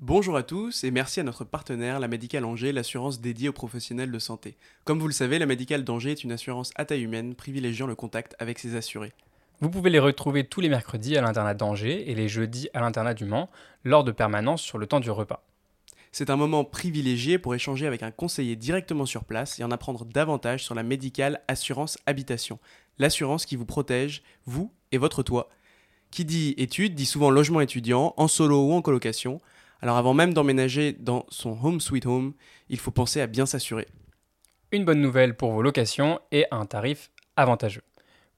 Bonjour 0.00 0.36
à 0.36 0.42
tous 0.42 0.84
et 0.84 0.90
merci 0.90 1.20
à 1.20 1.22
notre 1.22 1.46
partenaire, 1.46 1.98
la 2.00 2.06
Médicale 2.06 2.44
Angers, 2.44 2.70
l'assurance 2.70 3.18
dédiée 3.18 3.48
aux 3.48 3.54
professionnels 3.54 4.12
de 4.12 4.18
santé. 4.18 4.58
Comme 4.84 5.00
vous 5.00 5.06
le 5.06 5.14
savez, 5.14 5.38
la 5.38 5.46
Médicale 5.46 5.84
d'Angers 5.84 6.10
est 6.10 6.22
une 6.22 6.32
assurance 6.32 6.70
à 6.76 6.84
taille 6.84 7.00
humaine 7.00 7.34
privilégiant 7.34 7.86
le 7.86 7.94
contact 7.94 8.36
avec 8.38 8.58
ses 8.58 8.76
assurés. 8.76 9.14
Vous 9.62 9.70
pouvez 9.70 9.88
les 9.88 9.98
retrouver 9.98 10.44
tous 10.44 10.60
les 10.60 10.68
mercredis 10.68 11.16
à 11.16 11.22
l'internat 11.22 11.54
d'Angers 11.54 12.10
et 12.10 12.14
les 12.14 12.28
jeudis 12.28 12.68
à 12.74 12.82
l'internat 12.82 13.14
du 13.14 13.24
Mans 13.24 13.48
lors 13.84 14.04
de 14.04 14.12
permanence 14.12 14.60
sur 14.60 14.76
le 14.76 14.86
temps 14.86 15.00
du 15.00 15.10
repas. 15.10 15.42
C'est 16.12 16.28
un 16.28 16.36
moment 16.36 16.66
privilégié 16.66 17.38
pour 17.38 17.54
échanger 17.54 17.86
avec 17.86 18.02
un 18.02 18.10
conseiller 18.10 18.54
directement 18.54 19.06
sur 19.06 19.24
place 19.24 19.58
et 19.58 19.64
en 19.64 19.70
apprendre 19.70 20.04
davantage 20.04 20.62
sur 20.62 20.74
la 20.74 20.82
Médicale 20.82 21.40
Assurance 21.48 21.96
Habitation, 22.04 22.58
l'assurance 22.98 23.46
qui 23.46 23.56
vous 23.56 23.64
protège, 23.64 24.22
vous 24.44 24.70
et 24.92 24.98
votre 24.98 25.22
toit. 25.22 25.48
Qui 26.10 26.26
dit 26.26 26.54
études 26.58 26.94
dit 26.94 27.06
souvent 27.06 27.30
logement 27.30 27.62
étudiant, 27.62 28.12
en 28.18 28.28
solo 28.28 28.68
ou 28.68 28.72
en 28.72 28.82
colocation. 28.82 29.40
Alors 29.80 29.96
avant 29.96 30.14
même 30.14 30.34
d'emménager 30.34 30.92
dans 30.92 31.26
son 31.28 31.56
home 31.62 31.80
sweet 31.80 32.06
home, 32.06 32.32
il 32.68 32.78
faut 32.78 32.90
penser 32.90 33.20
à 33.20 33.26
bien 33.26 33.46
s'assurer. 33.46 33.86
Une 34.72 34.84
bonne 34.84 35.00
nouvelle 35.00 35.36
pour 35.36 35.52
vos 35.52 35.62
locations 35.62 36.20
et 36.32 36.46
un 36.50 36.66
tarif 36.66 37.10
avantageux. 37.36 37.82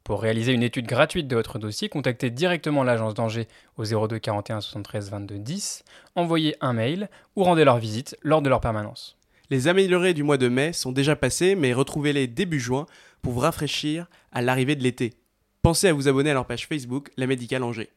Pour 0.05 0.23
réaliser 0.23 0.52
une 0.52 0.62
étude 0.62 0.87
gratuite 0.87 1.28
de 1.28 1.37
votre 1.37 1.59
dossier, 1.59 1.88
contactez 1.88 2.30
directement 2.30 2.83
l'agence 2.83 3.14
d'Angers 3.14 3.47
au 3.77 3.84
02 3.84 4.19
41 4.19 4.61
73 4.61 5.11
22 5.11 5.38
10, 5.38 5.84
envoyez 6.14 6.56
un 6.61 6.73
mail 6.73 7.11
ou 7.37 7.45
rendez 7.45 7.64
leur 7.64 7.78
visite 7.78 8.16
lors 8.23 8.41
de 8.41 8.48
leur 8.48 8.61
permanence. 8.61 9.19
Les 9.50 9.69
améliorés 9.69 10.14
du 10.14 10.23
mois 10.23 10.39
de 10.39 10.48
mai 10.48 10.73
sont 10.73 10.92
déjà 10.92 11.16
passés, 11.16 11.55
mais 11.55 11.73
retrouvez-les 11.73 12.27
début 12.27 12.61
juin 12.61 12.86
pour 13.23 13.33
vous 13.33 13.41
rafraîchir 13.41 14.06
à 14.33 14.42
l'arrivée 14.42 14.77
de 14.77 14.83
l'été. 14.83 15.14
Pensez 15.62 15.89
à 15.89 15.92
vous 15.92 16.09
abonner 16.09 16.30
à 16.30 16.34
leur 16.34 16.47
page 16.47 16.66
Facebook, 16.66 17.11
La 17.16 17.27
Médicale 17.27 17.62
Angers. 17.62 17.91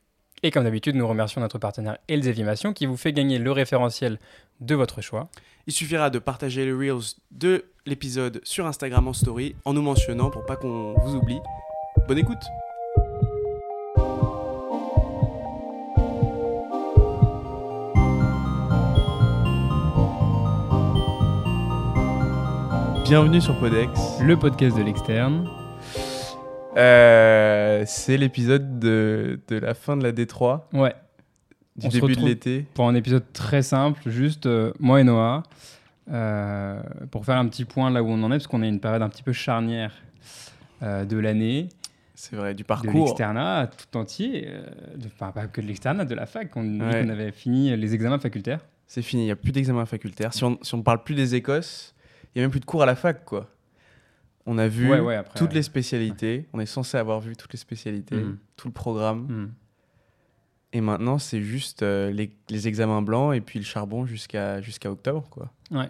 Et 0.44 0.50
comme 0.50 0.64
d'habitude, 0.64 0.96
nous 0.96 1.08
remercions 1.08 1.40
notre 1.40 1.60
partenaire 1.60 1.98
Elzevimation 2.08 2.74
qui 2.74 2.88
vous 2.88 2.98
fait 2.98 3.14
gagner 3.14 3.38
le 3.38 3.52
référentiel 3.52 4.18
de 4.60 4.74
votre 4.74 5.02
choix. 5.02 5.30
Il 5.68 5.74
suffira 5.74 6.10
de 6.10 6.18
partager 6.18 6.66
le 6.66 6.76
Reels 6.76 7.16
de 7.30 7.66
l'épisode 7.86 8.42
sur 8.44 8.66
Instagram 8.66 9.08
en 9.08 9.14
story 9.14 9.56
en 9.66 9.74
nous 9.74 9.84
mentionnant 9.84 10.32
pour 10.32 10.46
pas 10.46 10.56
qu'on 10.56 10.96
vous 11.04 11.16
oublie. 11.16 11.40
Bonne 12.08 12.18
écoute 12.18 12.42
Bienvenue 23.04 23.42
sur 23.42 23.60
Podex. 23.60 23.92
Le 24.22 24.38
podcast 24.38 24.78
de 24.78 24.84
l'externe. 24.84 25.61
Euh, 26.78 27.84
c'est 27.86 28.18
l'épisode 28.18 28.80
de, 28.80 29.40
de 29.48 29.56
la 29.58 29.74
fin 29.74 29.98
de 29.98 30.04
la 30.04 30.12
D3, 30.12 30.62
Ouais, 30.74 30.96
du 31.76 31.88
On 31.88 31.90
début 31.90 32.16
de 32.16 32.22
l'été. 32.26 32.66
pour 32.74 32.88
un 32.88 32.96
épisode 32.96 33.26
très 33.34 33.62
simple, 33.62 34.02
juste 34.10 34.46
euh, 34.46 34.72
moi 34.80 35.02
et 35.02 35.04
Noah, 35.04 35.44
euh, 36.12 36.82
pour 37.12 37.26
faire 37.26 37.38
un 37.38 37.48
petit 37.48 37.66
point 37.66 37.90
là 37.92 38.02
où 38.04 38.08
on 38.10 38.22
en 38.24 38.28
est, 38.32 38.36
parce 38.38 38.48
qu'on 38.48 38.64
est 38.64 38.70
une 38.70 38.80
période 38.80 39.02
un 39.02 39.10
petit 39.10 39.24
peu 39.24 39.34
charnière 39.34 39.94
de 40.82 41.18
l'année, 41.20 41.70
C'est 42.16 42.36
vrai, 42.36 42.56
du 42.56 42.64
de 42.64 42.68
parcours. 42.68 43.06
l'externat 43.06 43.68
tout 43.68 43.98
entier, 44.00 44.50
de- 44.96 45.06
enfin 45.08 45.32
pas 45.32 45.46
que 45.46 45.62
de 45.62 45.68
l'externat, 45.68 46.06
de 46.06 46.16
la 46.16 46.26
fac. 46.26 46.56
On, 46.58 46.80
Ouais. 46.80 47.08
avait 47.08 47.32
fini 47.32 47.76
les 47.78 47.94
examens 47.94 48.18
facultaires. 48.18 48.62
C'est 48.88 49.04
fini, 49.04 49.22
il 49.22 49.26
n'y 49.26 49.32
a 49.32 49.36
plus 49.36 49.52
d'examen 49.52 49.86
facultaire. 49.86 50.34
Si 50.34 50.44
on 50.44 50.58
si 50.64 50.74
on 50.74 50.82
parle 50.82 51.04
plus 51.04 51.14
des 51.14 51.36
Écosses, 51.36 51.94
il 52.34 52.40
n'y 52.40 52.42
a 52.42 52.44
même 52.46 52.50
plus 52.52 52.60
de 52.62 52.66
cours 52.66 52.82
à 52.82 52.88
la 52.88 52.96
fac, 52.96 53.24
quoi. 53.26 53.48
On 54.46 54.58
a 54.58 54.68
vu 54.68 54.90
Ouais, 54.90 55.00
ouais, 55.00 55.16
après, 55.16 55.38
toutes 55.38 55.50
ouais. 55.50 55.56
les 55.56 55.64
spécialités. 55.64 56.48
On 56.54 56.60
est 56.60 56.66
censé 56.66 56.98
avoir 56.98 57.20
vu 57.20 57.36
toutes 57.36 57.54
les 57.54 57.60
spécialités, 57.60 58.16
Mhm. 58.16 58.38
tout 58.58 58.68
le 58.68 58.74
programme. 58.74 59.20
Hmm. 59.28 59.52
Et 60.74 60.82
maintenant, 60.82 61.18
c'est 61.20 61.42
juste 61.42 61.84
euh, 61.84 62.12
les, 62.12 62.32
les 62.50 62.68
examens 62.68 63.02
blancs 63.02 63.36
et 63.36 63.42
puis 63.42 63.60
le 63.60 63.66
charbon 63.66 64.06
jusqu'à 64.06 64.62
jusqu'à 64.62 64.90
octobre, 64.90 65.28
quoi. 65.30 65.52
Ouais. 65.70 65.90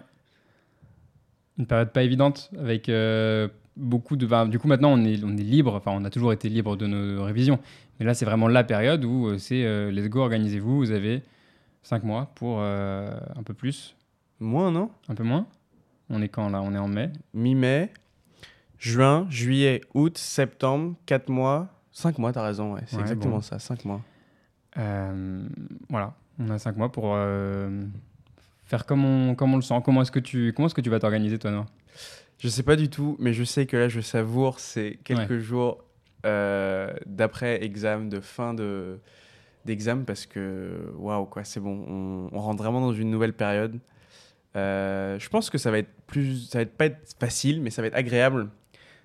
Une 1.58 1.66
période 1.66 1.90
pas 1.92 2.02
évidente 2.02 2.50
avec 2.58 2.88
euh, 2.88 3.48
beaucoup 3.76 4.16
de. 4.16 4.26
du 4.48 4.58
coup, 4.58 4.66
maintenant, 4.68 4.92
on 4.92 5.04
est, 5.04 5.22
on 5.22 5.36
est 5.36 5.42
libre. 5.42 5.74
Enfin, 5.74 5.92
on 5.94 6.04
a 6.04 6.10
toujours 6.10 6.32
été 6.32 6.48
libre 6.48 6.76
de 6.76 6.86
nos 6.86 7.22
révisions. 7.24 7.58
Mais 8.00 8.06
là, 8.06 8.14
c'est 8.14 8.24
vraiment 8.24 8.48
la 8.48 8.64
période 8.64 9.04
où 9.04 9.28
euh, 9.28 9.38
c'est 9.38 9.90
let's 9.92 10.08
go, 10.08 10.20
organisez-vous. 10.20 10.78
Vous 10.78 10.90
avez 10.90 11.22
5 11.84 12.02
mois 12.04 12.32
pour 12.34 12.60
un 12.60 13.42
peu 13.44 13.54
plus, 13.54 13.94
Moins, 14.40 14.72
non? 14.72 14.90
Un 15.08 15.14
peu 15.14 15.22
moins? 15.22 15.46
On 16.10 16.20
est 16.20 16.28
quand 16.28 16.48
là? 16.48 16.60
On 16.62 16.74
est 16.74 16.78
en 16.78 16.88
mai? 16.88 17.10
Mi-mai, 17.32 17.92
juin, 18.82 19.26
juillet, 19.30 19.80
août, 19.94 20.18
septembre, 20.18 20.96
4 21.06 21.28
mois. 21.28 21.68
5 21.92 22.18
mois, 22.18 22.32
t'as 22.32 22.42
raison, 22.42 22.74
ouais. 22.74 22.80
C'est 22.86 22.96
Ouais, 22.96 23.02
exactement 23.02 23.36
bon. 23.36 23.40
ça, 23.42 23.58
5 23.58 23.84
mois. 23.84 24.00
Euh, 24.78 25.46
voilà, 25.88 26.14
on 26.38 26.50
a 26.50 26.58
5 26.58 26.76
mois 26.76 26.90
pour 26.90 27.12
euh, 27.14 27.82
faire 28.64 28.84
comme 28.86 29.04
on, 29.04 29.34
comme 29.36 29.52
on 29.52 29.56
le 29.56 29.62
sent. 29.62 29.80
Comment 29.84 30.02
est-ce 30.02 30.10
que 30.10 30.18
tu, 30.18 30.52
comment 30.54 30.66
est-ce 30.66 30.74
que 30.74 30.80
tu 30.80 30.90
vas 30.90 30.98
t'organiser, 30.98 31.38
toi, 31.38 31.50
Noah? 31.52 31.66
Je 32.38 32.48
sais 32.48 32.64
pas 32.64 32.74
du 32.74 32.88
tout, 32.90 33.16
mais 33.20 33.32
je 33.32 33.44
sais 33.44 33.66
que 33.66 33.76
là, 33.76 33.88
je 33.88 34.00
savoure 34.00 34.58
ces 34.58 34.98
quelques 35.04 35.38
jours 35.38 35.84
euh, 36.26 36.92
d'après 37.06 37.62
examen, 37.64 38.06
de 38.06 38.20
fin 38.20 38.52
de 38.54 38.98
d'examen, 39.64 40.02
parce 40.02 40.26
que 40.26 40.90
waouh, 40.96 41.24
quoi, 41.26 41.44
c'est 41.44 41.60
bon, 41.60 41.84
on, 41.86 42.36
on 42.36 42.40
rentre 42.40 42.60
vraiment 42.60 42.80
dans 42.80 42.92
une 42.92 43.10
nouvelle 43.10 43.32
période. 43.34 43.78
Je 44.56 45.28
pense 45.28 45.50
que 45.50 45.58
ça 45.58 45.70
va 45.70 45.78
être 45.78 45.90
plus, 46.08 46.48
ça 46.48 46.58
va 46.58 46.62
être 46.62 46.76
pas 46.76 46.86
être 46.86 47.14
facile, 47.20 47.60
mais 47.62 47.70
ça 47.70 47.80
va 47.80 47.86
être 47.88 47.94
agréable, 47.94 48.48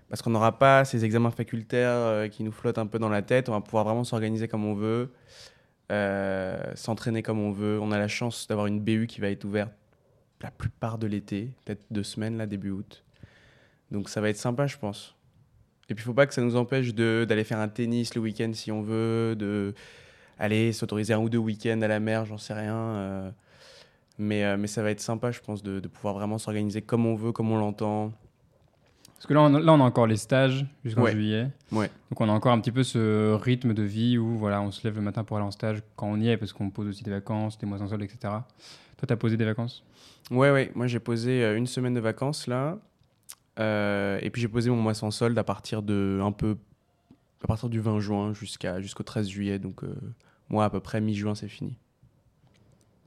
parce 0.10 0.22
qu'on 0.22 0.30
n'aura 0.30 0.58
pas 0.58 0.86
ces 0.86 1.04
examens 1.06 1.32
facultaires 1.32 1.90
euh, 1.90 2.28
qui 2.28 2.44
nous 2.44 2.52
flottent 2.52 2.78
un 2.78 2.88
peu 2.88 3.00
dans 3.00 3.10
la 3.10 3.22
tête. 3.22 3.50
On 3.50 3.54
va 3.54 3.62
pouvoir 3.62 3.84
vraiment 3.84 4.04
s'organiser 4.04 4.48
comme 4.48 4.66
on 4.66 4.74
veut, 4.74 5.12
euh, 5.92 6.58
s'entraîner 6.76 7.24
comme 7.24 7.40
on 7.40 7.52
veut. 7.52 7.80
On 7.82 7.92
a 7.92 7.98
la 7.98 8.08
chance 8.08 8.48
d'avoir 8.48 8.68
une 8.68 8.80
BU 8.80 9.08
qui 9.08 9.22
va 9.22 9.30
être 9.30 9.44
ouverte 9.44 9.74
la 10.42 10.52
plupart 10.52 11.00
de 11.00 11.08
l'été, 11.08 11.50
peut-être 11.66 11.84
deux 11.90 12.04
semaines 12.04 12.38
là, 12.38 12.46
début 12.46 12.70
août. 12.70 13.04
Donc 13.92 14.08
ça 14.08 14.22
va 14.22 14.30
être 14.30 14.38
sympa, 14.38 14.68
je 14.68 14.78
pense. 14.78 15.16
Et 15.90 15.96
puis 15.96 16.04
il 16.04 16.06
faut 16.06 16.14
pas 16.14 16.28
que 16.28 16.34
ça 16.34 16.42
nous 16.42 16.56
empêche 16.56 16.94
d'aller 16.94 17.44
faire 17.44 17.60
un 17.60 17.70
tennis 17.70 18.14
le 18.14 18.22
week-end 18.22 18.52
si 18.54 18.72
on 18.72 18.82
veut, 18.82 19.36
de 19.36 19.74
aller 20.38 20.74
s'autoriser 20.74 21.14
un 21.14 21.20
ou 21.20 21.30
deux 21.30 21.38
week-ends 21.40 21.82
à 21.82 21.88
la 21.88 22.00
mer, 22.00 22.26
j'en 22.26 22.38
sais 22.38 22.54
rien. 22.54 22.76
euh. 22.76 23.32
mais, 24.20 24.58
mais 24.58 24.68
ça 24.68 24.84
va 24.84 24.92
être 24.92 25.00
sympa, 25.00 25.32
je 25.32 25.40
pense, 25.40 25.64
de 25.64 25.80
pouvoir 25.88 26.14
vraiment 26.14 26.38
s'organiser 26.38 26.82
comme 26.82 27.06
on 27.08 27.16
veut, 27.16 27.32
comme 27.32 27.52
on 27.52 27.58
l'entend. 27.58 28.14
Parce 29.18 29.26
que 29.28 29.34
là 29.34 29.42
on, 29.42 29.50
là, 29.50 29.74
on 29.74 29.80
a 29.82 29.84
encore 29.84 30.06
les 30.08 30.16
stages 30.18 30.66
jusqu'en 30.86 31.02
Ouais. 31.04 31.12
juillet. 31.12 31.50
Ouais. 31.72 31.90
Donc 32.12 32.22
on 32.22 32.30
a 32.30 32.32
encore 32.32 32.52
un 32.52 32.60
petit 32.60 32.72
peu 32.72 32.84
ce 32.84 33.34
rythme 33.34 33.74
de 33.74 33.84
vie 33.84 34.18
où 34.18 34.38
voilà, 34.38 34.62
on 34.62 34.72
se 34.72 34.84
lève 34.86 34.96
le 34.96 35.02
matin 35.02 35.24
pour 35.24 35.38
aller 35.38 35.46
en 35.46 35.52
stage 35.52 35.82
quand 35.96 36.08
on 36.08 36.20
y 36.20 36.30
est, 36.30 36.38
parce 36.38 36.54
qu'on 36.54 36.70
pose 36.70 36.88
aussi 36.88 37.04
des 37.04 37.12
vacances, 37.12 37.58
des 37.58 37.66
mois 37.66 37.80
sans 37.80 37.88
solde, 37.88 38.04
etc. 38.04 38.18
Toi, 38.22 39.06
tu 39.08 39.14
as 39.14 39.18
posé 39.18 39.36
des 39.38 39.46
vacances? 39.46 39.84
Ouais, 40.30 40.52
ouais, 40.52 40.72
moi 40.76 40.88
j'ai 40.88 41.00
posé 41.00 41.44
euh, 41.44 41.58
une 41.58 41.68
semaine 41.68 41.94
de 41.94 42.00
vacances 42.00 42.48
là. 42.48 42.78
Euh, 43.60 44.20
et 44.22 44.30
puis 44.30 44.42
j'ai 44.42 44.48
posé 44.48 44.70
mon 44.70 44.76
mois 44.76 44.94
sans 44.94 45.10
solde 45.10 45.38
à 45.38 45.44
partir 45.44 45.82
de 45.82 46.20
un 46.22 46.32
peu 46.32 46.58
à 47.44 47.48
partir 47.48 47.70
du 47.70 47.80
20 47.80 48.00
juin 48.00 48.34
jusqu'à 48.34 48.82
jusqu'au 48.82 49.04
13 49.04 49.28
juillet 49.28 49.58
donc 49.58 49.84
euh, 49.84 49.96
moi 50.50 50.66
à 50.66 50.70
peu 50.70 50.80
près 50.80 51.02
mi-juin 51.02 51.34
c'est 51.34 51.48
fini. 51.48 51.76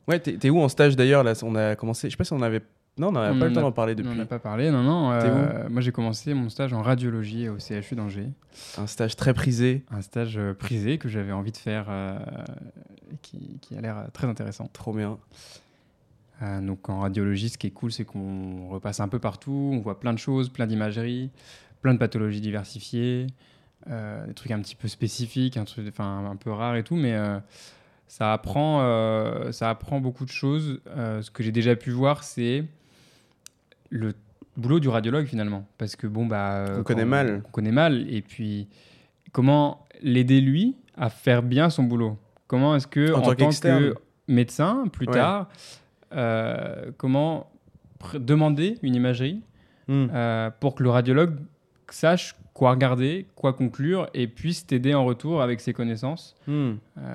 Ouais, 0.09 0.19
t'es 0.19 0.37
t'es 0.39 0.51
où 0.51 0.61
en 0.61 0.69
stage 0.69 0.97
d'ailleurs? 0.97 1.23
Là 1.23 1.35
On 1.43 1.55
a 1.55 1.77
commencé, 1.77 2.09
je 2.09 2.13
sais 2.13 2.17
pas 2.17 2.25
si 2.25 2.33
on 2.33 2.43
avait 2.43 2.63
non, 2.99 3.09
on 3.09 3.11
On 3.11 3.39
pas 3.39 3.49
le 3.49 3.53
temps 3.53 3.61
d'en 3.63 3.73
parler 3.73 3.95
On 3.95 3.97
depuis. 4.03 4.17
n'en 4.17 4.23
a 4.23 4.27
pas 4.27 4.39
parlé, 4.39 4.71
non, 4.71 4.83
non. 4.83 5.13
Euh, 5.13 5.69
moi, 5.71 5.81
j'ai 5.81 5.93
commencé 5.93 6.35
mon 6.35 6.49
stage 6.49 6.73
en 6.73 6.83
radiologie 6.83 7.49
au 7.49 7.59
CHU 7.59 7.95
d'Angers. 7.95 8.31
Un 8.79 8.87
stage 8.87 9.17
très 9.17 9.33
prisé, 9.33 9.85
Un 9.91 10.03
stage 10.03 10.37
euh, 10.37 10.55
prisé 10.55 10.99
que 10.99 11.09
j'avais 11.09 11.33
envie 11.33 11.53
de 11.53 11.57
faire 11.57 11.87
euh, 11.89 12.19
et 13.13 13.17
qui, 13.23 13.59
qui 13.61 13.77
a 13.77 13.81
l'air 13.81 13.97
euh, 13.99 14.05
très 14.13 14.27
intéressant. 14.27 14.69
trop 14.73 14.93
bien. 14.93 15.19
Donc 16.63 16.89
en 16.89 17.01
radiologie, 17.01 17.51
ce 17.51 17.59
qui 17.59 17.67
est 17.67 17.71
cool, 17.71 17.93
c'est 17.93 18.07
qu'on 18.07 18.69
repasse 18.69 19.01
un 19.01 19.09
peu 19.09 19.19
partout, 19.19 19.73
on 19.75 19.81
voit 19.81 20.01
plein 20.01 20.15
de 20.15 20.19
choses, 20.19 20.49
plein 20.49 20.67
d'imageries, 20.67 21.31
plein 21.83 21.93
de 21.93 21.99
pathologies 21.99 22.41
diversifiées, 22.41 23.27
des 23.87 24.35
trucs 24.35 24.51
un 24.51 24.61
petit 24.61 24.75
peu 24.75 24.89
spécifiques, 24.89 25.59
un, 25.59 25.65
truc, 25.65 25.93
un 25.99 26.37
peu 26.37 26.51
rares 26.51 26.77
et 26.77 26.83
tout, 26.83 26.97
mais 26.97 27.15
ça, 28.11 28.33
apprend, 28.33 28.81
euh, 28.83 29.53
ça 29.53 29.71
apprend 29.71 30.01
beaucoup 30.01 30.25
de 30.25 30.33
choses. 30.33 30.81
Euh, 30.89 31.23
ce 31.23 31.31
que 31.31 31.45
j'ai 31.45 31.53
déjà 31.53 31.77
pu 31.77 31.93
voir, 31.93 32.25
c'est 32.25 32.65
le 33.91 34.15
boulot 34.57 34.81
du 34.81 34.89
radiologue 34.89 35.27
finalement, 35.27 35.67
parce 35.79 35.95
que 35.97 36.07
bon, 36.07 36.27
bah... 36.27 36.65
Qu'on 36.69 36.75
quand- 36.79 36.83
connaît 36.85 37.05
mal. 37.05 37.43
qu'on 37.43 37.51
connaît 37.51 37.71
mal, 37.73 38.07
et 38.13 38.23
puis 38.23 38.69
comment 39.33 39.87
l'aider 40.03 40.41
lui 40.41 40.77
à 40.97 41.11
faire 41.11 41.43
bien 41.43 41.71
son 41.71 41.85
boulot? 41.85 42.17
Comment 42.47 42.75
est-ce 42.77 42.87
que, 42.87 43.13
En 43.13 43.19
en, 43.19 43.23
tant 43.23 43.35
que 43.51 43.95
médecin, 44.29 44.85
plus 44.93 45.07
Ouais. 45.07 45.13
tard, 45.13 45.49
euh, 46.13 46.91
comment 46.97 47.51
demander 48.15 48.79
une 48.83 48.95
imagerie 48.95 49.43
Hmm. 49.89 50.07
euh, 50.13 50.51
pour 50.61 50.75
que 50.77 50.83
le 50.85 50.91
radiologue 50.91 51.37
sache 51.95 52.35
quoi 52.53 52.73
regarder, 52.73 53.27
quoi 53.37 53.55
conclure 53.55 54.09
et 54.13 54.27
puisse 54.27 54.67
t'aider 54.67 54.93
en 54.93 55.05
retour 55.07 55.41
avec 55.41 55.61
ses 55.61 55.73
connaissances. 55.73 56.35
Hmm. 56.47 56.73
Euh, 56.99 57.15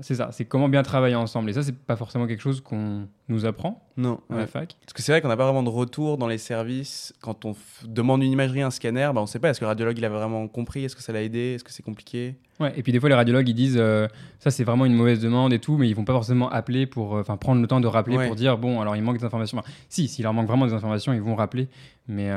c'est 0.00 0.14
ça, 0.14 0.30
c'est 0.32 0.46
comment 0.46 0.68
bien 0.70 0.82
travailler 0.82 1.16
ensemble. 1.16 1.50
Et 1.50 1.52
ça, 1.52 1.62
c'est 1.62 1.76
pas 1.76 1.96
forcément 1.96 2.26
quelque 2.26 2.40
chose 2.40 2.62
qu'on 2.62 3.06
nous 3.28 3.44
apprend 3.44 3.84
Non. 3.98 4.20
à 4.30 4.34
ouais. 4.34 4.40
la 4.40 4.46
fac. 4.46 4.74
Parce 4.80 4.94
que 4.94 5.02
c'est 5.02 5.12
vrai 5.12 5.20
qu'on 5.20 5.28
n'a 5.28 5.36
pas 5.36 5.44
vraiment 5.44 5.62
de 5.64 5.68
retour 5.68 6.16
dans 6.16 6.28
les 6.28 6.38
services. 6.38 7.12
Quand 7.20 7.44
on 7.44 7.54
demande 7.86 8.22
une 8.22 8.32
imagerie, 8.32 8.62
un 8.62 8.70
scanner, 8.70 9.10
bah 9.12 9.20
on 9.20 9.22
ne 9.22 9.26
sait 9.26 9.38
pas. 9.40 9.50
Est-ce 9.50 9.60
que 9.60 9.64
le 9.66 9.68
radiologue 9.70 9.98
il 9.98 10.04
avait 10.04 10.14
vraiment 10.16 10.48
compris? 10.48 10.84
Est-ce 10.84 10.96
que 10.96 11.02
ça 11.02 11.12
l'a 11.12 11.22
aidé? 11.22 11.54
Est-ce 11.56 11.64
que 11.64 11.72
c'est 11.72 11.82
compliqué? 11.82 12.36
Ouais, 12.58 12.72
et 12.74 12.82
puis 12.82 12.92
des 12.92 13.00
fois, 13.00 13.10
les 13.10 13.14
radiologues, 13.16 13.48
ils 13.50 13.54
disent 13.54 13.76
euh, 13.78 14.08
ça, 14.38 14.50
c'est 14.50 14.64
vraiment 14.64 14.86
une 14.86 14.94
mauvaise 14.94 15.20
demande 15.20 15.52
et 15.52 15.58
tout, 15.58 15.76
mais 15.76 15.90
ils 15.90 15.94
vont 15.94 16.06
pas 16.06 16.14
forcément 16.14 16.48
appeler 16.48 16.86
pour. 16.86 17.16
euh, 17.16 17.22
prendre 17.22 17.60
le 17.60 17.66
temps 17.66 17.80
de 17.80 17.86
rappeler 17.88 18.16
Ouais. 18.16 18.26
pour 18.28 18.36
dire 18.36 18.56
bon, 18.56 18.80
alors 18.80 18.96
il 18.96 19.02
manque 19.02 19.18
des 19.18 19.24
informations. 19.26 19.58
Enfin, 19.58 19.70
si, 19.90 20.08
s'il 20.08 20.22
leur 20.22 20.32
manque 20.32 20.46
vraiment 20.46 20.66
des 20.66 20.72
informations, 20.72 21.12
ils 21.12 21.20
vont 21.20 21.34
rappeler. 21.34 21.68
Mais 22.08 22.30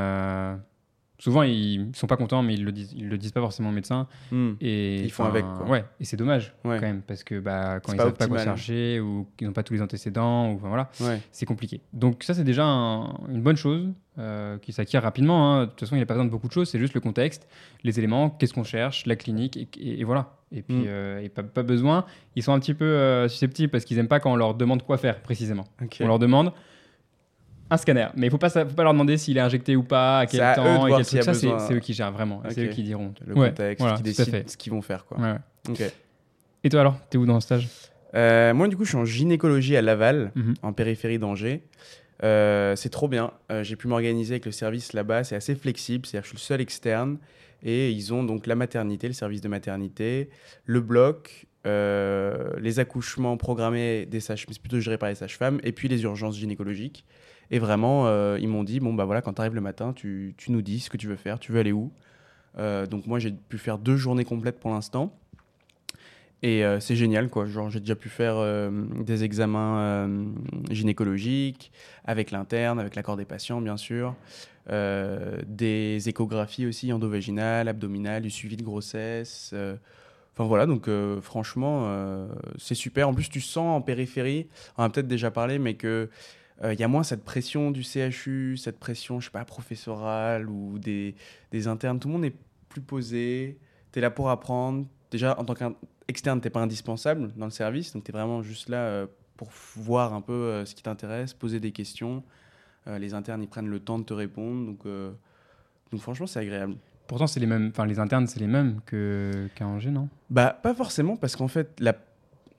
souvent, 1.19 1.43
ils 1.43 1.91
sont 1.93 2.07
pas 2.07 2.17
contents, 2.17 2.41
mais 2.41 2.55
ils 2.55 2.63
le 2.65 2.71
disent, 2.71 2.93
ils 2.97 3.07
le 3.07 3.17
disent 3.19 3.31
pas 3.31 3.41
forcément 3.41 3.69
au 3.69 3.71
médecin. 3.71 4.07
Hmm. 4.31 4.53
Et, 4.61 5.03
Ils 5.03 5.11
font 5.11 5.25
avec, 5.25 5.45
quoi. 5.45 5.67
Ouais, 5.67 5.85
et 5.99 6.05
c'est 6.05 6.17
dommage 6.17 6.53
Ouais. 6.65 6.77
quand 6.79 6.87
même, 6.87 7.01
parce 7.03 7.23
que 7.23 7.39
bah, 7.39 7.79
quand 7.81 7.93
ils 7.93 7.97
savent 7.97 8.13
pas 8.13 8.27
quoi 8.27 8.43
chercher 8.43 8.99
ou 8.99 9.27
qu'ils 9.37 9.45
n'ont 9.47 9.53
pas 9.53 9.63
tous 9.63 9.73
les 9.73 9.81
antécédents, 9.81 10.49
ou 10.51 10.55
enfin, 10.55 10.69
voilà, 10.69 10.89
Ouais. 11.01 11.21
c'est 11.31 11.45
compliqué. 11.45 11.81
Donc 11.93 12.23
ça, 12.23 12.33
c'est 12.33 12.43
déjà 12.43 12.65
un- 12.65 13.09
une 13.29 13.41
bonne 13.41 13.57
chose 13.57 13.89
euh, 14.17 14.57
qui 14.57 14.73
s'acquiert 14.73 15.03
rapidement. 15.03 15.53
hein. 15.53 15.61
De 15.65 15.69
toute 15.69 15.79
façon, 15.81 15.95
il 15.95 15.99
n'y 15.99 16.03
a 16.03 16.05
pas 16.05 16.15
besoin 16.15 16.25
de 16.25 16.29
beaucoup 16.31 16.47
de 16.47 16.51
choses, 16.53 16.67
c'est 16.69 16.79
juste 16.79 16.93
le 16.93 16.99
contexte, 16.99 17.47
les 17.85 17.99
éléments, 17.99 18.29
qu'est-ce 18.29 18.53
qu'on 18.53 18.65
cherche, 18.65 19.05
la 19.05 19.15
clinique, 19.15 19.55
et, 19.55 19.67
et- 19.79 20.01
et 20.01 20.03
voilà. 20.03 20.33
Et 20.51 20.61
puis, 20.61 20.75
Mm. 20.77 20.83
euh, 20.87 21.19
et 21.21 21.29
pas, 21.29 21.43
pas 21.43 21.63
besoin. 21.63 22.05
Ils 22.35 22.43
sont 22.43 22.51
un 22.53 22.59
petit 22.59 22.73
peu 22.73 22.83
euh, 22.85 23.27
susceptibles 23.29 23.69
parce 23.71 23.85
qu'ils 23.85 23.95
n'aiment 23.97 24.07
pas 24.07 24.19
quand 24.19 24.31
on 24.33 24.35
leur 24.35 24.55
demande 24.55 24.83
quoi 24.83 24.97
faire 24.97 25.21
précisément. 25.21 25.65
On 26.01 26.07
leur 26.07 26.17
demande 26.19 26.51
un 27.71 27.77
scanner, 27.77 28.07
mais 28.15 28.23
il 28.23 28.29
ne 28.29 28.31
faut 28.31 28.37
pas, 28.37 28.49
faut 28.49 28.65
pas 28.65 28.83
leur 28.83 28.93
demander 28.93 29.17
s'il 29.17 29.37
est 29.37 29.41
injecté 29.41 29.75
ou 29.75 29.83
pas, 29.83 30.19
à 30.19 30.25
quel 30.25 30.41
à 30.41 30.55
temps, 30.55 30.87
et 30.87 30.91
quel 30.95 31.05
truc. 31.05 31.23
Ça, 31.23 31.33
c'est 31.33 31.73
eux 31.73 31.79
qui 31.79 31.93
gèrent 31.93 32.11
vraiment. 32.11 32.41
C'est 32.49 32.65
eux 32.65 32.69
qui 32.69 32.83
diront. 32.83 33.13
Le 33.25 33.33
contexte 33.35 33.81
voilà, 33.81 33.97
qui 33.97 34.03
tout 34.03 34.07
à 34.09 34.11
décide 34.11 34.25
fait. 34.31 34.49
ce 34.49 34.57
qu'ils 34.57 34.71
vont 34.71 34.81
faire. 34.81 35.05
Quoi. 35.05 35.17
Ouais, 35.19 35.31
ouais. 35.31 35.37
Ok. 35.69 35.83
Et 36.63 36.69
toi 36.69 36.81
alors, 36.81 36.97
t'es 37.09 37.17
où 37.17 37.25
dans 37.25 37.35
le 37.35 37.41
stage? 37.41 37.67
Euh, 38.15 38.53
moi, 38.53 38.67
du 38.67 38.75
coup, 38.75 38.83
je 38.85 38.89
suis 38.89 38.97
en 38.97 39.05
gynécologie 39.05 39.77
à 39.77 39.81
Laval, 39.81 40.31
Mhm. 40.35 40.55
en 40.63 40.73
périphérie 40.73 41.19
d'Angers. 41.19 41.61
Euh, 42.23 42.75
c'est 42.75 42.89
trop 42.89 43.07
bien. 43.07 43.31
Euh, 43.51 43.63
j'ai 43.63 43.75
pu 43.75 43.87
m'organiser 43.87 44.33
avec 44.33 44.45
le 44.45 44.51
service 44.51 44.93
là-bas. 44.93 45.23
C'est 45.23 45.35
assez 45.35 45.55
flexible. 45.55 46.05
C'est-à-dire 46.05 46.23
que 46.23 46.35
je 46.35 46.39
suis 46.39 46.43
le 46.43 46.47
seul 46.55 46.61
externe. 46.61 47.17
Et 47.61 47.91
ils 47.91 48.13
ont 48.13 48.23
donc 48.23 48.47
la 48.47 48.55
maternité, 48.55 49.07
le 49.07 49.13
service 49.13 49.41
de 49.41 49.47
maternité, 49.47 50.29
le 50.65 50.81
bloc, 50.81 51.45
les 51.65 52.79
accouchements 52.79 53.37
programmés 53.37 54.05
des 54.05 54.19
sages, 54.21 54.45
mais 54.47 54.53
c'est 54.53 54.61
plutôt 54.61 54.79
géré 54.79 54.97
par 54.97 55.09
les 55.09 55.15
sages-femmes, 55.15 55.59
et 55.63 55.71
puis 55.71 55.87
les 55.87 56.01
urgences 56.03 56.37
gynécologiques. 56.37 57.05
Et 57.51 57.59
vraiment, 57.59 58.07
euh, 58.07 58.37
ils 58.39 58.47
m'ont 58.47 58.63
dit 58.63 58.79
bon, 58.79 58.93
bah 58.93 59.05
voilà, 59.05 59.21
quand 59.21 59.33
tu 59.33 59.41
arrives 59.41 59.55
le 59.55 59.61
matin, 59.61 59.93
tu, 59.93 60.35
nous 60.49 60.61
dis 60.61 60.79
ce 60.79 60.89
que 60.89 60.97
tu 60.97 61.07
veux 61.07 61.15
faire, 61.15 61.39
tu 61.39 61.51
veux 61.51 61.59
aller 61.59 61.71
où. 61.71 61.91
Euh, 62.57 62.85
donc, 62.85 63.07
moi, 63.07 63.19
j'ai 63.19 63.31
pu 63.31 63.57
faire 63.57 63.77
deux 63.77 63.97
journées 63.97 64.25
complètes 64.25 64.59
pour 64.59 64.71
l'instant. 64.71 65.15
Et 66.41 66.63
euh, 66.63 66.79
c'est 66.79 66.95
génial, 66.95 67.29
quoi. 67.29 67.47
Genre, 67.47 67.69
j'ai 67.69 67.79
déjà 67.79 67.95
pu 67.95 68.09
faire 68.09 68.37
des 68.71 69.23
examens 69.23 70.07
gynécologiques 70.69 71.71
avec 72.05 72.31
l'interne, 72.31 72.79
avec 72.79 72.95
l'accord 72.95 73.17
des 73.17 73.25
patients, 73.25 73.61
bien 73.61 73.77
sûr. 73.77 74.15
Des 74.69 76.07
échographies 76.07 76.67
aussi, 76.67 76.93
endovaginales, 76.93 77.67
abdominales, 77.67 78.21
du 78.21 78.29
suivi 78.29 78.55
de 78.57 78.63
grossesse. 78.63 79.55
Enfin 80.35 80.47
voilà, 80.47 80.67
donc 80.67 80.87
franchement, 81.21 82.27
c'est 82.59 82.75
super. 82.75 83.09
En 83.09 83.13
plus, 83.15 83.29
tu 83.29 83.41
sens 83.41 83.77
en 83.77 83.81
périphérie, 83.81 84.47
on 84.77 84.83
a 84.83 84.89
peut-être 84.89 85.07
déjà 85.07 85.31
parlé, 85.31 85.57
mais 85.57 85.73
que 85.73 86.09
il 86.63 86.79
y 86.79 86.83
a 86.83 86.87
moins 86.87 87.03
cette 87.03 87.23
pression 87.23 87.71
du 87.71 87.83
CHU, 87.83 88.57
cette 88.57 88.79
pression, 88.79 89.19
je 89.19 89.25
sais 89.25 89.31
pas, 89.31 89.45
professorale 89.45 90.49
ou 90.49 90.77
des, 90.77 91.15
des 91.51 91.67
internes. 91.67 91.99
Tout 91.99 92.09
le 92.09 92.13
monde 92.15 92.25
est 92.25 92.35
plus 92.67 92.81
posé. 92.81 93.57
Tu 93.91 93.99
es 93.99 94.01
là 94.01 94.11
pour 94.11 94.29
apprendre. 94.29 94.85
Déjà, 95.11 95.39
en 95.39 95.45
tant 95.45 95.53
qu'externe, 95.53 96.41
tu 96.41 96.49
pas 96.49 96.59
indispensable 96.59 97.31
dans 97.35 97.45
le 97.45 97.51
service. 97.51 97.93
Donc, 97.93 98.03
tu 98.03 98.11
es 98.11 98.13
vraiment 98.13 98.41
juste 98.43 98.67
là 98.67 98.77
euh, 98.77 99.07
pour 99.39 99.49
voir 99.77 100.13
un 100.13 100.19
peu 100.19 100.33
euh, 100.33 100.65
ce 100.65 100.75
qui 100.75 100.83
t'intéresse, 100.83 101.33
poser 101.33 101.61
des 101.61 101.71
questions. 101.71 102.23
Euh, 102.87 102.99
les 102.99 103.13
internes, 103.13 103.41
ils 103.41 103.47
prennent 103.47 103.69
le 103.69 103.79
temps 103.79 103.97
de 103.97 104.03
te 104.03 104.13
répondre. 104.13 104.65
Donc, 104.65 104.85
euh, 104.85 105.11
donc 105.91 106.01
franchement, 106.01 106.27
c'est 106.27 106.39
agréable. 106.39 106.75
Pourtant, 107.07 107.25
c'est 107.25 107.39
les 107.39 107.45
mêmes. 107.45 107.69
Enfin, 107.69 107.85
les 107.85 107.99
internes, 107.99 108.27
c'est 108.27 108.41
les 108.41 108.47
mêmes 108.47 108.81
que 108.85 109.47
qu'à 109.55 109.65
Angers, 109.65 109.91
non? 109.91 110.09
Bah, 110.29 110.59
pas 110.61 110.73
forcément, 110.73 111.15
parce 111.15 111.37
qu'en 111.37 111.47
fait, 111.47 111.73
la 111.79 111.95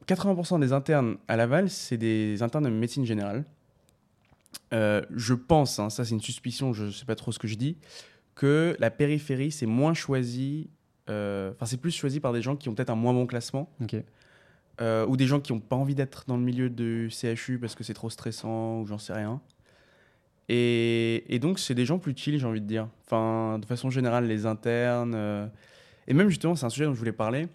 80% 0.07 0.59
des 0.59 0.73
internes 0.73 1.19
à 1.29 1.37
Laval, 1.37 1.69
c'est 1.69 1.99
des 1.99 2.43
internes 2.43 2.65
de 2.65 2.71
médecine 2.71 3.05
générale. 3.05 3.45
Euh, 4.73 5.03
je 5.15 5.35
pense, 5.35 5.79
hein, 5.79 5.91
ça 5.91 6.05
c'est 6.05 6.15
une 6.15 6.21
suspicion, 6.21 6.73
je 6.73 6.91
sais 6.91 7.05
pas 7.05 7.17
trop 7.17 7.33
ce 7.33 7.39
que 7.39 7.49
je 7.49 7.57
dis, 7.57 7.77
que 8.35 8.77
la 8.79 8.91
périphérie, 8.91 9.51
c'est 9.51 9.67
moins 9.67 9.95
choisi, 9.95 10.71
euh, 11.09 11.53
enfin, 11.53 11.67
c'est 11.67 11.77
plus 11.77 11.91
choisi 11.91 12.21
par 12.21 12.33
des 12.33 12.43
gens 12.43 12.57
qui 12.57 12.69
ont 12.69 12.75
peut-être 12.75 12.91
un 12.91 12.97
moins 12.97 13.13
bon 13.13 13.27
classement, 13.27 13.71
euh, 14.81 15.07
ou 15.07 15.17
des 15.17 15.27
gens 15.27 15.41
qui 15.41 15.53
n'ont 15.53 15.61
pas 15.61 15.77
envie 15.77 15.95
d'être 15.95 16.25
dans 16.27 16.37
le 16.37 16.43
milieu 16.43 16.71
du 16.71 17.11
CHU 17.11 17.59
parce 17.59 17.75
que 17.75 17.85
c'est 17.85 17.95
trop 17.95 18.11
stressant, 18.11 18.81
ou 18.81 18.87
j'en 18.87 18.99
sais 18.99 19.13
rien. 19.13 19.41
Et, 20.49 21.25
et 21.33 21.39
donc, 21.39 21.59
c'est 21.59 21.75
des 21.75 21.85
gens 21.85 21.99
plus 21.99 22.17
chill, 22.17 22.39
j'ai 22.39 22.47
envie 22.47 22.61
de 22.61 22.67
dire. 22.67 22.89
Enfin, 23.07 23.59
de 23.61 23.67
façon 23.67 23.89
générale, 23.89 24.27
les 24.27 24.47
internes. 24.47 25.51
Et 26.09 26.15
même 26.15 26.29
justement, 26.29 26.57
c'est 26.57 26.67
un 26.67 26.71
sujet 26.71 26.87
dont 26.87 26.95
je 26.95 26.99
voulais 26.99 27.13
parler. 27.13 27.47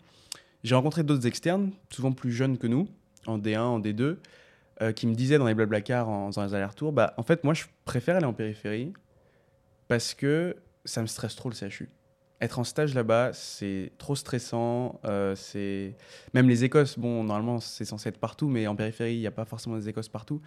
J'ai 0.63 0.75
rencontré 0.75 1.03
d'autres 1.03 1.27
externes, 1.27 1.71
souvent 1.89 2.11
plus 2.11 2.31
jeunes 2.31 2.57
que 2.57 2.67
nous, 2.67 2.87
en 3.27 3.37
D1, 3.37 3.59
en 3.59 3.79
D2, 3.79 4.17
euh, 4.81 4.91
qui 4.91 5.07
me 5.07 5.15
disaient 5.15 5.37
dans 5.37 5.47
les 5.47 5.53
blablacars, 5.53 6.09
en 6.09 6.27
faisant 6.27 6.43
les 6.45 6.53
allers-retours, 6.53 6.91
bah, 6.91 7.13
en 7.17 7.23
fait, 7.23 7.43
moi, 7.43 7.53
je 7.53 7.63
préfère 7.85 8.17
aller 8.17 8.25
en 8.25 8.33
périphérie 8.33 8.91
parce 9.87 10.13
que 10.13 10.55
ça 10.83 11.01
me 11.01 11.07
stresse 11.07 11.35
trop 11.35 11.49
le 11.49 11.55
CHU. 11.55 11.89
Être 12.41 12.59
en 12.59 12.65
stage 12.65 12.93
là-bas, 12.93 13.31
c'est 13.31 13.93
trop 13.97 14.15
stressant. 14.15 14.99
euh, 15.05 15.33
Même 16.33 16.49
les 16.49 16.65
écosses, 16.65 16.99
bon, 16.99 17.23
normalement, 17.23 17.61
c'est 17.61 17.85
censé 17.85 18.09
être 18.09 18.19
partout, 18.19 18.49
mais 18.49 18.67
en 18.67 18.75
périphérie, 18.75 19.15
il 19.15 19.19
n'y 19.19 19.27
a 19.27 19.31
pas 19.31 19.45
forcément 19.45 19.77
des 19.77 19.87
écosses 19.87 20.09
partout. 20.09 20.41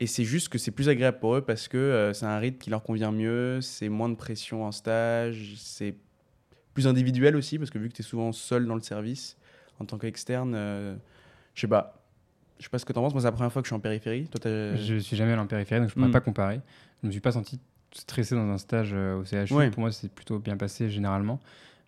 Et 0.00 0.08
c'est 0.08 0.24
juste 0.24 0.48
que 0.48 0.58
c'est 0.58 0.72
plus 0.72 0.88
agréable 0.88 1.20
pour 1.20 1.36
eux 1.36 1.42
parce 1.42 1.68
que 1.68 1.76
euh, 1.78 2.12
c'est 2.12 2.26
un 2.26 2.38
rythme 2.38 2.58
qui 2.58 2.70
leur 2.70 2.82
convient 2.82 3.12
mieux, 3.12 3.60
c'est 3.60 3.88
moins 3.88 4.08
de 4.08 4.16
pression 4.16 4.64
en 4.64 4.72
stage, 4.72 5.54
c'est 5.58 5.94
plus 6.74 6.88
individuel 6.88 7.36
aussi 7.36 7.58
parce 7.58 7.70
que 7.70 7.78
vu 7.78 7.88
que 7.88 7.94
tu 7.94 8.02
es 8.02 8.04
souvent 8.04 8.32
seul 8.32 8.66
dans 8.66 8.74
le 8.74 8.80
service 8.80 9.36
en 9.78 9.84
tant 9.84 9.98
qu'externe, 9.98 10.54
je 11.54 11.60
sais 11.60 11.68
pas. 11.68 12.01
Je 12.58 12.64
sais 12.64 12.70
pas 12.70 12.78
ce 12.78 12.84
que 12.84 12.92
tu 12.92 12.98
en 12.98 13.02
penses. 13.02 13.12
Moi, 13.12 13.20
c'est 13.22 13.26
la 13.28 13.32
première 13.32 13.52
fois 13.52 13.62
que 13.62 13.66
je 13.66 13.70
suis 13.70 13.76
en 13.76 13.80
périphérie. 13.80 14.28
Toi, 14.28 14.40
Je 14.76 14.98
suis 15.00 15.16
jamais 15.16 15.32
allé 15.32 15.40
en 15.40 15.46
périphérie, 15.46 15.80
donc 15.80 15.90
je 15.90 15.94
pourrais 15.94 16.08
Hmm. 16.08 16.12
pas 16.12 16.20
comparer. 16.20 16.60
Je 17.02 17.08
me 17.08 17.12
suis 17.12 17.20
pas 17.20 17.32
senti 17.32 17.58
stressé 17.92 18.34
dans 18.34 18.48
un 18.48 18.58
stage 18.58 18.90
euh, 18.94 19.16
au 19.20 19.24
CHU. 19.24 19.52
Ouais. 19.54 19.70
Pour 19.70 19.80
moi, 19.80 19.92
c'est 19.92 20.10
plutôt 20.10 20.38
bien 20.38 20.56
passé 20.56 20.88
généralement. 20.90 21.40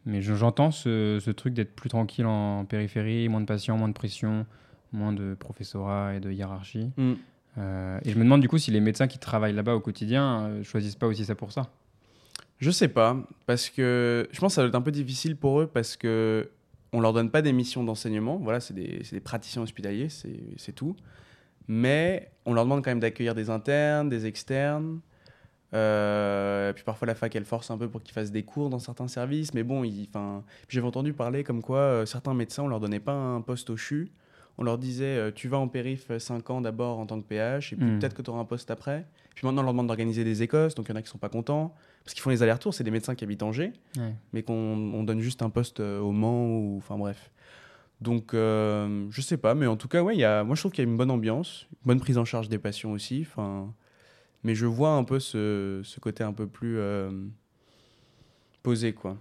Mais 0.07 0.21
je- 0.21 0.35
j'entends 0.35 0.71
ce, 0.71 1.19
ce 1.25 1.31
truc 1.31 1.55
d'être 1.55 1.75
plus 1.75 1.89
tranquille 1.89 2.27
en 2.27 2.65
périphérie, 2.65 3.29
moins 3.29 3.41
de 3.41 3.47
patients, 3.47 3.77
moins 3.79 3.89
de 3.89 3.95
pression, 3.95 4.45
moins 4.93 5.13
de 5.13 5.35
professorat 5.35 6.15
et 6.15 6.21
de 6.21 6.31
hiérarchie. 6.31 6.91
Hmm. 6.97 7.15
Euh, 7.57 8.01
et 8.05 8.11
je 8.11 8.19
me 8.19 8.25
demande 8.25 8.41
du 8.41 8.49
coup 8.49 8.59
si 8.59 8.71
les 8.73 8.81
médecins 8.81 9.07
qui 9.07 9.19
travaillent 9.19 9.53
là-bas 9.55 9.75
au 9.77 9.81
quotidien 9.81 10.41
euh, 10.43 10.63
choisissent 10.65 10.97
pas 10.97 11.07
aussi 11.07 11.25
ça 11.25 11.35
pour 11.37 11.53
ça. 11.53 11.71
Je 12.59 12.71
sais 12.71 12.89
pas, 12.89 13.17
parce 13.47 13.71
que 13.71 14.29
je 14.33 14.41
pense 14.41 14.53
que 14.53 14.55
ça 14.57 14.63
doit 14.63 14.69
être 14.69 14.75
un 14.75 14.81
peu 14.83 14.91
difficile 14.93 15.37
pour 15.37 15.61
eux 15.61 15.67
parce 15.67 15.97
que 15.97 16.51
on 16.95 17.01
leur 17.01 17.13
donne 17.13 17.31
pas 17.31 17.43
des 17.43 17.53
missions 17.53 17.85
d'enseignement. 17.85 18.39
Voilà, 18.39 18.61
c'est 18.61 18.73
des, 18.73 19.03
des 19.11 19.21
praticiens 19.21 19.63
hospitaliers, 19.63 20.09
c'est 20.09 20.73
tout. 20.73 20.97
Mais 21.67 22.31
on 22.47 22.55
leur 22.55 22.65
demande 22.65 22.85
quand 22.85 22.91
même 22.91 23.01
d'accueillir 23.01 23.35
des 23.35 23.51
internes, 23.51 24.09
des 24.09 24.27
externes. 24.27 25.01
Euh, 25.75 26.73
puis 26.73 26.85
parfois 26.85 27.07
la 27.07 27.17
fac 27.17 27.35
elle 27.35 27.45
force 27.45 27.73
un 27.73 27.77
peu 27.77 27.89
pour 27.89 28.01
qu'ils 28.01 28.15
fassent 28.15 28.31
des 28.31 28.45
cours 28.45 28.71
dans 28.71 28.79
certains 28.79 29.09
services. 29.09 29.55
Mais 29.55 29.65
bon, 29.65 29.83
j'avais 30.69 30.87
entendu 30.87 31.13
parler 31.13 31.43
comme 31.43 31.63
quoi 31.63 31.79
euh, 31.79 32.07
certains 32.07 32.35
médecins 32.35 32.63
on 32.63 32.69
leur 32.69 32.81
donnait 32.81 33.01
pas 33.01 33.13
un 33.13 33.41
poste 33.41 33.71
au 33.71 33.77
CHU. 33.77 34.13
On 34.59 34.63
leur 34.63 34.79
disait 34.79 35.05
euh, 35.17 35.31
tu 35.35 35.49
vas 35.49 35.59
en 35.59 35.67
périph 35.69 36.17
5 36.17 36.49
ans 36.51 36.61
d'abord 36.61 36.99
en 36.99 37.07
tant 37.07 37.21
que 37.21 37.27
PH 37.27 37.73
et 37.73 37.77
puis 37.77 37.85
Hmm. 37.87 37.99
peut-être 37.99 38.15
que 38.15 38.23
tu 38.23 38.31
auras 38.31 38.41
un 38.41 38.45
poste 38.45 38.71
après. 38.71 39.05
Puis 39.35 39.45
maintenant 39.47 39.63
on 39.63 39.65
leur 39.65 39.73
demande 39.73 39.89
d'organiser 39.89 40.23
des 40.23 40.43
écosses, 40.45 40.75
donc 40.77 40.87
il 40.87 40.91
y 40.91 40.93
en 40.93 40.97
a 40.97 41.03
qui 41.03 41.09
sont 41.09 41.19
pas 41.19 41.29
contents 41.29 41.75
parce 42.05 42.15
qu'ils 42.15 42.23
font 42.23 42.31
les 42.31 42.43
allers-retours. 42.43 42.73
C'est 42.73 42.85
des 42.85 42.91
médecins 42.93 43.15
qui 43.17 43.25
habitent 43.25 43.43
Angers 43.43 43.73
Ouais. 43.99 44.15
mais 44.33 44.43
qu'on 44.45 44.55
on 44.55 45.03
donne 45.03 45.21
juste 45.21 45.43
un 45.43 45.51
poste 45.51 45.81
euh, 45.81 45.99
au 46.01 46.13
Mans 46.13 46.47
ou 46.47 46.77
enfin 46.79 46.97
bref. 46.97 47.31
Donc 48.01 48.35
euh, 48.35 49.07
je 49.11 49.21
sais 49.21 49.37
pas, 49.39 49.55
mais 49.55 49.67
en 49.67 49.77
tout 49.77 49.89
cas 49.89 50.03
ouais, 50.03 50.17
y 50.17 50.25
a, 50.25 50.45
moi 50.45 50.55
je 50.55 50.61
trouve 50.63 50.73
qu'il 50.73 50.85
y 50.85 50.87
a 50.87 50.91
une 50.91 50.97
bonne 50.97 51.11
ambiance, 51.11 51.67
une 51.73 51.87
bonne 51.87 52.01
prise 52.01 52.19
en 52.19 52.25
charge 52.25 52.49
des 52.49 52.59
patients 52.59 52.91
aussi. 52.93 53.23
Enfin, 53.27 53.73
mais 54.45 54.55
je 54.55 54.67
vois 54.67 54.91
un 54.91 55.05
peu 55.05 55.19
ce, 55.21 55.81
ce 55.83 55.99
côté 56.01 56.23
un 56.23 56.33
peu 56.33 56.47
plus 56.47 56.77
euh, 56.79 57.11
posé 58.63 58.93
quoi. 58.93 59.17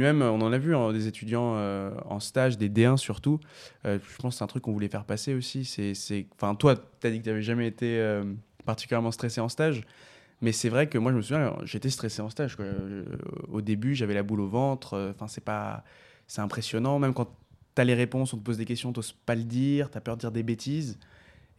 Même, 0.00 0.22
on 0.22 0.40
en 0.40 0.52
a 0.52 0.58
vu 0.58 0.74
hein, 0.74 0.92
des 0.92 1.06
étudiants 1.06 1.54
euh, 1.56 1.90
en 2.04 2.20
stage, 2.20 2.58
des 2.58 2.68
D1 2.68 2.96
surtout. 2.96 3.40
Euh, 3.84 3.98
je 4.02 4.16
pense 4.16 4.34
que 4.34 4.38
c'est 4.38 4.44
un 4.44 4.48
truc 4.48 4.62
qu'on 4.62 4.72
voulait 4.72 4.88
faire 4.88 5.04
passer 5.04 5.34
aussi. 5.34 5.64
C'est, 5.64 6.26
enfin, 6.34 6.54
toi, 6.54 6.76
tu 6.76 7.06
as 7.06 7.10
dit 7.10 7.18
que 7.18 7.24
tu 7.24 7.30
n'avais 7.30 7.42
jamais 7.42 7.66
été 7.66 7.98
euh, 7.98 8.24
particulièrement 8.64 9.10
stressé 9.10 9.40
en 9.40 9.48
stage. 9.48 9.82
Mais 10.42 10.52
c'est 10.52 10.68
vrai 10.68 10.88
que 10.88 10.98
moi, 10.98 11.12
je 11.12 11.16
me 11.16 11.22
souviens, 11.22 11.56
j'étais 11.64 11.88
stressé 11.88 12.20
en 12.20 12.28
stage. 12.28 12.56
au 13.48 13.60
début, 13.62 13.94
j'avais 13.94 14.14
la 14.14 14.22
boule 14.22 14.40
au 14.40 14.48
ventre. 14.48 15.12
Enfin, 15.14 15.28
c'est 15.28 15.44
pas, 15.44 15.82
c'est 16.26 16.42
impressionnant. 16.42 16.98
Même 16.98 17.14
quand 17.14 17.30
tu 17.74 17.80
as 17.80 17.84
les 17.84 17.94
réponses, 17.94 18.34
on 18.34 18.36
te 18.36 18.42
pose 18.42 18.58
des 18.58 18.66
questions, 18.66 18.92
tu 18.92 19.00
pas 19.24 19.34
le 19.34 19.44
dire, 19.44 19.90
tu 19.90 19.96
as 19.96 20.00
peur 20.00 20.16
de 20.16 20.20
dire 20.20 20.32
des 20.32 20.42
bêtises. 20.42 20.98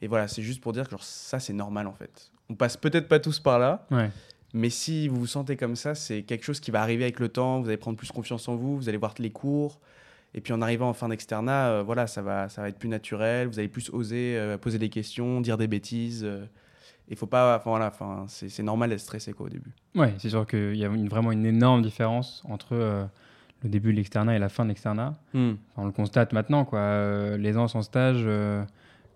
Et 0.02 0.08
voilà, 0.08 0.28
c'est 0.28 0.44
juste 0.44 0.62
pour 0.62 0.74
dire 0.74 0.86
que 0.86 0.92
genre, 0.92 1.04
ça, 1.04 1.40
c'est 1.40 1.54
normal 1.54 1.88
en 1.88 1.94
fait. 1.94 2.32
On 2.50 2.56
passe 2.56 2.78
peut-être 2.78 3.08
pas 3.08 3.20
tous 3.20 3.40
par 3.40 3.60
là, 3.60 3.86
Ouais. 3.92 4.12
Mais 4.54 4.70
si 4.70 5.08
vous 5.08 5.18
vous 5.18 5.28
sentez 5.28 5.58
comme 5.58 5.76
ça, 5.76 5.94
c'est 5.96 6.24
quelque 6.24 6.44
chose 6.44 6.60
qui 6.60 6.72
va 6.72 6.82
arriver 6.82 7.04
avec 7.04 7.20
le 7.20 7.30
temps. 7.30 7.60
Vous 7.62 7.68
allez 7.68 7.78
prendre 7.78 7.98
plus 7.98 8.12
confiance 8.12 8.48
en 8.48 8.56
vous, 8.56 8.78
vous 8.78 8.90
allez 8.90 8.98
voir 8.98 9.14
les 9.20 9.30
cours. 9.30 9.80
Et 10.34 10.42
puis 10.42 10.54
en 10.54 10.62
arrivant 10.62 10.90
en 10.90 10.94
fin 10.94 11.10
d'externat, 11.10 11.70
euh, 11.70 11.84
voilà, 11.84 12.08
ça 12.08 12.22
va, 12.22 12.50
ça 12.50 12.62
va 12.62 12.70
être 12.70 12.78
plus 12.78 12.90
naturel. 12.90 13.48
Vous 13.48 13.60
allez 13.60 13.68
plus 13.68 13.90
oser 13.90 14.38
euh, 14.38 14.58
poser 14.58 14.78
des 14.78 14.90
questions, 14.90 15.42
dire 15.42 15.58
des 15.58 15.68
bêtises. 15.68 16.22
Il 16.22 17.14
euh. 17.14 17.16
faut 17.16 17.28
pas, 17.28 17.58
enfin 17.58 17.70
voilà, 17.72 17.88
enfin 17.88 18.26
c'est 18.28 18.64
normal 18.64 18.90
d'être 18.90 19.00
stressé 19.00 19.34
quoi 19.34 19.48
au 19.48 19.50
début. 19.50 19.74
Ouais, 19.96 20.14
c'est 20.18 20.30
sûr 20.30 20.46
qu'il 20.46 20.76
y 20.76 20.86
a 20.86 20.90
vraiment 20.90 21.32
une 21.32 21.46
énorme 21.46 21.82
différence 21.82 22.44
entre 22.48 22.76
le 23.64 23.70
début 23.70 23.92
de 23.92 23.98
l'externat 23.98 24.36
et 24.36 24.40
la 24.40 24.50
fin 24.50 24.64
de 24.64 24.70
l'externat. 24.70 25.16
Hmm. 25.34 25.54
on 25.76 25.86
le 25.86 25.92
constate 25.92 26.34
maintenant 26.34 26.66
quoi. 26.66 27.38
les 27.38 27.58
ans 27.58 27.66
en 27.74 27.82
stage, 27.82 28.28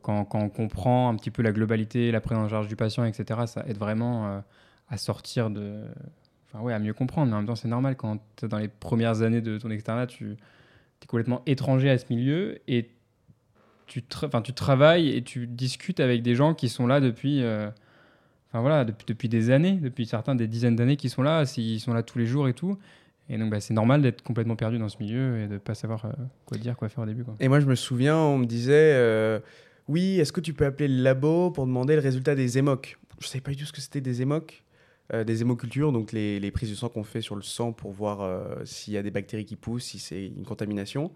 quand, 0.02 0.26
quand, 0.26 0.40
on 0.40 0.50
comprend 0.50 1.10
un 1.10 1.16
petit 1.16 1.30
peu 1.30 1.44
la 1.44 1.52
globalité, 1.52 2.12
la 2.12 2.22
prise 2.22 2.38
en 2.38 2.50
charge 2.50 2.68
du 2.68 2.76
patient, 2.76 3.06
etc., 3.06 3.42
ça 3.46 3.64
aide 3.68 3.78
vraiment 3.78 4.42
à 4.92 4.98
sortir 4.98 5.50
de. 5.50 5.82
Enfin, 6.48 6.64
ouais, 6.64 6.74
à 6.74 6.80
mieux 6.80 6.94
comprendre. 6.94 7.30
Mais 7.30 7.34
en 7.36 7.38
même 7.38 7.48
temps, 7.48 7.56
c'est 7.56 7.68
normal 7.68 7.96
quand 7.96 8.20
dans 8.44 8.60
les 8.60 8.68
premières 8.68 9.24
années 9.24 9.42
de 9.42 9.58
ton 9.58 9.72
externat, 9.72 10.06
tu 10.06 10.34
es 10.34 11.08
complètement 11.08 11.42
étranger 11.48 11.90
à 11.90 11.98
ce 11.98 12.06
milieu 12.10 12.60
et 12.68 12.92
tu, 13.88 14.04
enfin, 14.24 14.42
tu 14.42 14.54
travailles 14.54 15.10
et 15.10 15.24
tu 15.24 15.48
discutes 15.48 16.00
avec 16.00 16.22
des 16.22 16.36
gens 16.36 16.54
qui 16.54 16.70
sont 16.70 16.88
là 16.88 17.00
depuis. 17.00 17.42
Euh, 17.42 17.70
enfin 18.50 18.62
voilà, 18.62 18.86
depuis, 18.86 19.30
des 19.30 19.50
années, 19.50 19.74
depuis 19.74 20.06
certains 20.06 20.36
des 20.36 20.48
dizaines 20.48 20.76
d'années 20.76 20.98
qui 20.98 21.10
sont 21.10 21.24
là, 21.24 21.46
s'ils 21.46 21.80
sont 21.80 21.94
là 21.94 22.04
tous 22.04 22.20
les 22.20 22.26
jours 22.26 22.48
et 22.48 22.54
tout. 22.54 22.78
Et 23.30 23.38
donc, 23.38 23.50
bah, 23.50 23.62
c'est 23.62 23.74
normal 23.74 24.02
d'être 24.02 24.22
complètement 24.24 24.58
perdu 24.58 24.78
dans 24.78 24.90
ce 24.90 24.98
milieu 25.00 25.40
et 25.40 25.48
de 25.48 25.54
ne 25.54 25.58
pas 25.58 25.74
savoir 25.74 26.06
euh, 26.06 26.12
quoi 26.46 26.58
dire, 26.58 26.76
quoi 26.76 26.90
faire 26.90 27.04
au 27.04 27.08
début. 27.08 27.24
Et 27.40 27.48
moi, 27.48 27.62
je 27.62 27.66
me 27.66 27.76
souviens, 27.76 28.18
on 28.18 28.38
me 28.38 28.46
disait 28.46 28.94
euh, 28.94 29.40
Oui, 29.88 30.20
est-ce 30.20 30.34
que 30.34 30.42
tu 30.42 30.54
peux 30.54 30.66
appeler 30.66 30.90
le 30.90 31.02
labo 31.02 31.50
pour 31.50 31.66
demander 31.66 31.96
le 31.96 32.02
résultat 32.02 32.36
des 32.36 32.58
émocs 32.58 32.98
Je 33.20 33.28
ne 33.28 33.30
savais 33.30 33.42
pas 33.42 33.52
du 33.52 33.58
tout 33.58 33.66
ce 33.66 33.72
que 33.72 33.80
c'était 33.80 34.02
des 34.02 34.22
émocs. 34.22 34.64
Euh, 35.14 35.26
des 35.26 35.42
hémocultures, 35.42 35.92
donc 35.92 36.14
les, 36.14 36.40
les 36.40 36.52
prises 36.52 36.70
de 36.70 36.76
sang 36.76 36.88
qu'on 36.88 37.04
fait 37.04 37.20
sur 37.20 37.36
le 37.36 37.42
sang 37.42 37.74
pour 37.74 37.92
voir 37.92 38.22
euh, 38.22 38.44
s'il 38.64 38.94
y 38.94 38.98
a 38.98 39.04
des 39.04 39.12
bactéries 39.12 39.44
qui 39.44 39.58
poussent, 39.58 39.84
si 39.84 40.00
c'est 40.00 40.28
une 40.28 40.46
contamination. 40.46 41.12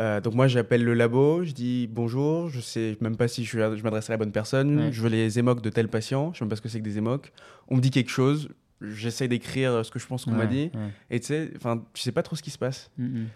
Euh, 0.00 0.20
donc 0.20 0.34
moi 0.34 0.48
j'appelle 0.48 0.84
le 0.84 0.92
labo, 0.92 1.42
je 1.42 1.52
dis 1.52 1.86
bonjour, 1.86 2.50
je 2.50 2.60
sais 2.60 2.96
même 3.00 3.16
pas 3.16 3.28
si 3.28 3.44
je, 3.44 3.76
je 3.76 3.82
m'adresse 3.82 4.10
à 4.10 4.12
la 4.12 4.16
bonne 4.18 4.32
personne, 4.32 4.92
je 4.92 5.00
veux 5.00 5.08
les 5.08 5.38
émocs 5.38 5.62
de 5.62 5.70
tel 5.70 5.88
patient, 5.88 6.32
je 6.34 6.38
sais 6.38 6.44
même 6.44 6.50
pas 6.50 6.56
ce 6.56 6.60
que 6.60 6.68
c'est 6.68 6.78
que 6.78 6.84
des 6.84 6.98
émocs. 6.98 7.32
On 7.68 7.76
me 7.76 7.80
dit 7.80 7.90
quelque 7.90 8.10
chose, 8.10 8.50
j'essaie 8.82 9.28
d'écrire 9.28 9.82
ce 9.82 9.90
que 9.90 9.98
je 9.98 10.06
pense 10.06 10.26
qu'on 10.26 10.32
m'a 10.32 10.46
dit, 10.46 10.70
et 11.08 11.20
tu 11.20 11.28
sais, 11.28 11.50
enfin 11.56 11.82
je 11.94 12.02
sais 12.02 12.12
pas 12.12 12.22
trop 12.22 12.36
ce 12.36 12.42
qui 12.42 12.50
se 12.50 12.58
passe. 12.58 12.90
Mm, 12.98 13.04
mm. 13.04 13.26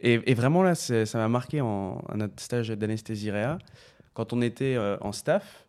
et, 0.00 0.30
et, 0.30 0.34
vraiment 0.34 0.64
là, 0.64 0.74
ça 0.74 1.18
m'a 1.18 1.28
marqué 1.28 1.60
en, 1.60 2.02
en, 2.08 2.16
notre 2.16 2.40
stage 2.40 2.70
d'anesthésie 2.70 3.30
réa, 3.30 3.58
quand 4.14 4.32
on 4.32 4.42
était 4.42 4.76
en 5.00 5.12
staff, 5.12 5.63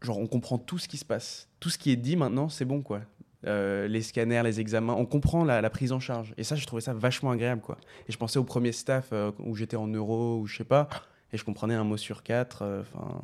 genre 0.00 0.18
on 0.18 0.26
comprend 0.26 0.58
tout 0.58 0.78
ce 0.78 0.88
qui 0.88 0.96
se 0.96 1.04
passe. 1.04 1.48
Tout 1.60 1.70
ce 1.70 1.78
qui 1.78 1.90
est 1.90 1.96
dit 1.96 2.16
maintenant, 2.16 2.48
c'est 2.48 2.64
bon 2.64 2.82
quoi. 2.82 3.00
Euh, 3.46 3.88
les 3.88 4.02
scanners, 4.02 4.42
les 4.44 4.60
examens, 4.60 4.94
on 4.94 5.06
comprend 5.06 5.44
la, 5.44 5.70
prise 5.70 5.92
en 5.92 6.00
charge. 6.00 6.34
Et 6.36 6.44
ça, 6.44 6.56
je 6.56 6.66
trouvais 6.66 6.82
ça 6.82 6.92
vachement 6.92 7.30
agréable 7.30 7.62
quoi. 7.62 7.78
Et 8.08 8.12
je 8.12 8.18
pensais 8.18 8.38
au 8.38 8.44
premier 8.44 8.72
staff 8.72 9.08
euh, 9.12 9.32
où 9.38 9.54
j'étais 9.56 9.76
en 9.76 9.86
euro 9.86 10.40
ou 10.40 10.46
je 10.46 10.58
sais 10.58 10.64
pas, 10.64 10.88
et 11.32 11.38
je 11.38 11.44
comprenais 11.44 11.74
un 11.74 11.84
mot 11.84 11.96
sur 11.96 12.22
quatre. 12.22 12.62
Euh, 12.62 12.82
enfin, 12.82 13.20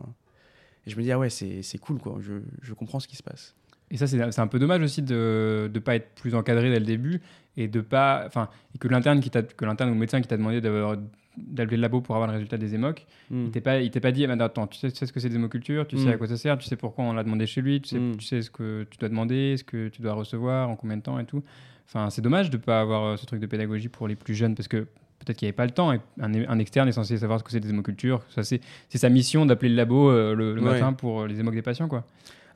et 0.86 0.90
je 0.90 0.96
me 0.96 1.02
dis 1.02 1.12
ah 1.12 1.18
ouais, 1.18 1.30
c'est 1.30 1.78
cool 1.78 1.98
quoi. 1.98 2.16
Je, 2.20 2.34
je, 2.62 2.72
comprends 2.72 3.00
ce 3.00 3.08
qui 3.08 3.16
se 3.16 3.22
passe. 3.22 3.54
Et 3.90 3.96
ça, 3.96 4.06
c'est 4.06 4.38
un 4.40 4.46
peu 4.46 4.58
dommage 4.58 4.82
aussi 4.82 5.02
de 5.02 5.70
ne 5.72 5.78
pas 5.78 5.94
être 5.94 6.14
plus 6.16 6.34
encadré 6.34 6.70
dès 6.70 6.80
le 6.80 6.86
début 6.86 7.20
et 7.56 7.68
de 7.68 7.80
pas, 7.80 8.24
enfin, 8.26 8.48
que 8.80 8.88
l'interne 8.88 9.20
qui 9.20 9.30
que 9.30 9.64
l'interne 9.64 9.90
ou 9.90 9.94
le 9.94 10.00
médecin 10.00 10.20
qui 10.20 10.28
t'a 10.28 10.36
demandé 10.36 10.60
d'avoir 10.60 10.96
d'appeler 11.36 11.76
le 11.76 11.82
labo 11.82 12.00
pour 12.00 12.14
avoir 12.14 12.28
le 12.28 12.34
résultat 12.34 12.56
des 12.56 12.74
émocs. 12.74 13.06
Hmm. 13.30 13.44
Il 13.44 13.46
Il 13.46 13.90
t'a 13.90 14.00
pas, 14.00 14.12
dit, 14.12 14.24
ah, 14.24 14.28
ben, 14.28 14.40
attends, 14.40 14.66
tu 14.66 14.78
sais, 14.78 14.90
ce 14.90 15.12
que 15.12 15.20
c'est 15.20 15.28
des 15.28 15.36
hémocultures, 15.36 15.86
tu 15.86 15.98
sais 15.98 16.06
hmm. 16.06 16.12
à 16.12 16.16
quoi 16.16 16.26
ça 16.26 16.36
sert, 16.36 16.58
tu 16.58 16.66
sais 16.66 16.76
pourquoi 16.76 17.04
on 17.04 17.12
l'a 17.12 17.24
demandé 17.24 17.46
chez 17.46 17.60
lui, 17.60 17.80
tu 17.80 17.90
sais, 17.90 17.98
hmm. 17.98 18.16
tu 18.16 18.24
sais 18.24 18.42
ce 18.42 18.50
que 18.50 18.86
tu 18.90 18.98
dois 18.98 19.08
demander, 19.08 19.56
ce 19.56 19.64
que 19.64 19.88
tu 19.88 20.02
dois 20.02 20.14
recevoir, 20.14 20.70
en 20.70 20.76
combien 20.76 20.96
de 20.96 21.02
temps 21.02 21.18
et 21.18 21.26
tout. 21.26 21.42
Enfin, 21.86 22.10
c'est 22.10 22.22
dommage 22.22 22.50
de 22.50 22.56
ne 22.56 22.62
pas 22.62 22.80
avoir 22.80 23.04
euh, 23.04 23.16
ce 23.16 23.26
truc 23.26 23.40
de 23.40 23.46
pédagogie 23.46 23.88
pour 23.88 24.08
les 24.08 24.16
plus 24.16 24.34
jeunes 24.34 24.54
parce 24.54 24.66
que 24.66 24.86
peut-être 25.18 25.36
qu'il 25.36 25.46
n'y 25.46 25.50
avait 25.50 25.56
pas 25.56 25.66
le 25.66 25.72
temps. 25.72 25.92
Et 25.92 26.00
un, 26.20 26.58
externe 26.58 26.88
est 26.88 26.92
censé 26.92 27.16
savoir 27.16 27.38
ce 27.38 27.44
que 27.44 27.50
c'est 27.50 27.60
des 27.60 27.70
hémocultures. 27.70 28.22
Ça, 28.30 28.42
c'est, 28.42 28.60
sa 28.94 29.08
mission 29.08 29.46
d'appeler 29.46 29.70
le 29.70 29.76
labo 29.76 30.10
euh, 30.10 30.34
le, 30.34 30.60
matin 30.60 30.92
pour 30.92 31.22
euh, 31.22 31.26
les 31.26 31.38
hémocs 31.40 31.54
des 31.54 31.62
patients. 31.62 31.88
Quoi. 31.88 32.04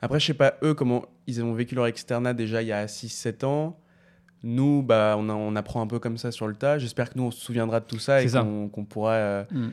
Après, 0.01 0.19
je 0.19 0.25
sais 0.25 0.33
pas, 0.33 0.55
eux, 0.63 0.73
comment 0.73 1.05
ils 1.27 1.43
ont 1.43 1.53
vécu 1.53 1.75
leur 1.75 1.85
externat 1.85 2.33
déjà 2.33 2.61
il 2.61 2.67
y 2.67 2.71
a 2.71 2.85
6-7 2.87 3.45
ans. 3.45 3.79
Nous, 4.43 4.81
bah, 4.81 5.15
on, 5.17 5.29
on, 5.29 5.55
apprend 5.55 5.81
un 5.81 5.87
peu 5.87 5.99
comme 5.99 6.17
ça 6.17 6.31
sur 6.31 6.47
le 6.47 6.55
tas. 6.55 6.79
J'espère 6.79 7.11
que 7.11 7.17
nous, 7.17 7.25
on 7.25 7.31
se 7.31 7.39
souviendra 7.39 7.79
de 7.79 7.85
tout 7.85 7.99
ça 7.99 8.23
et 8.23 8.27
qu'on 8.27 8.85
pourra 8.85 9.13
euh, 9.13 9.43
mm. 9.51 9.69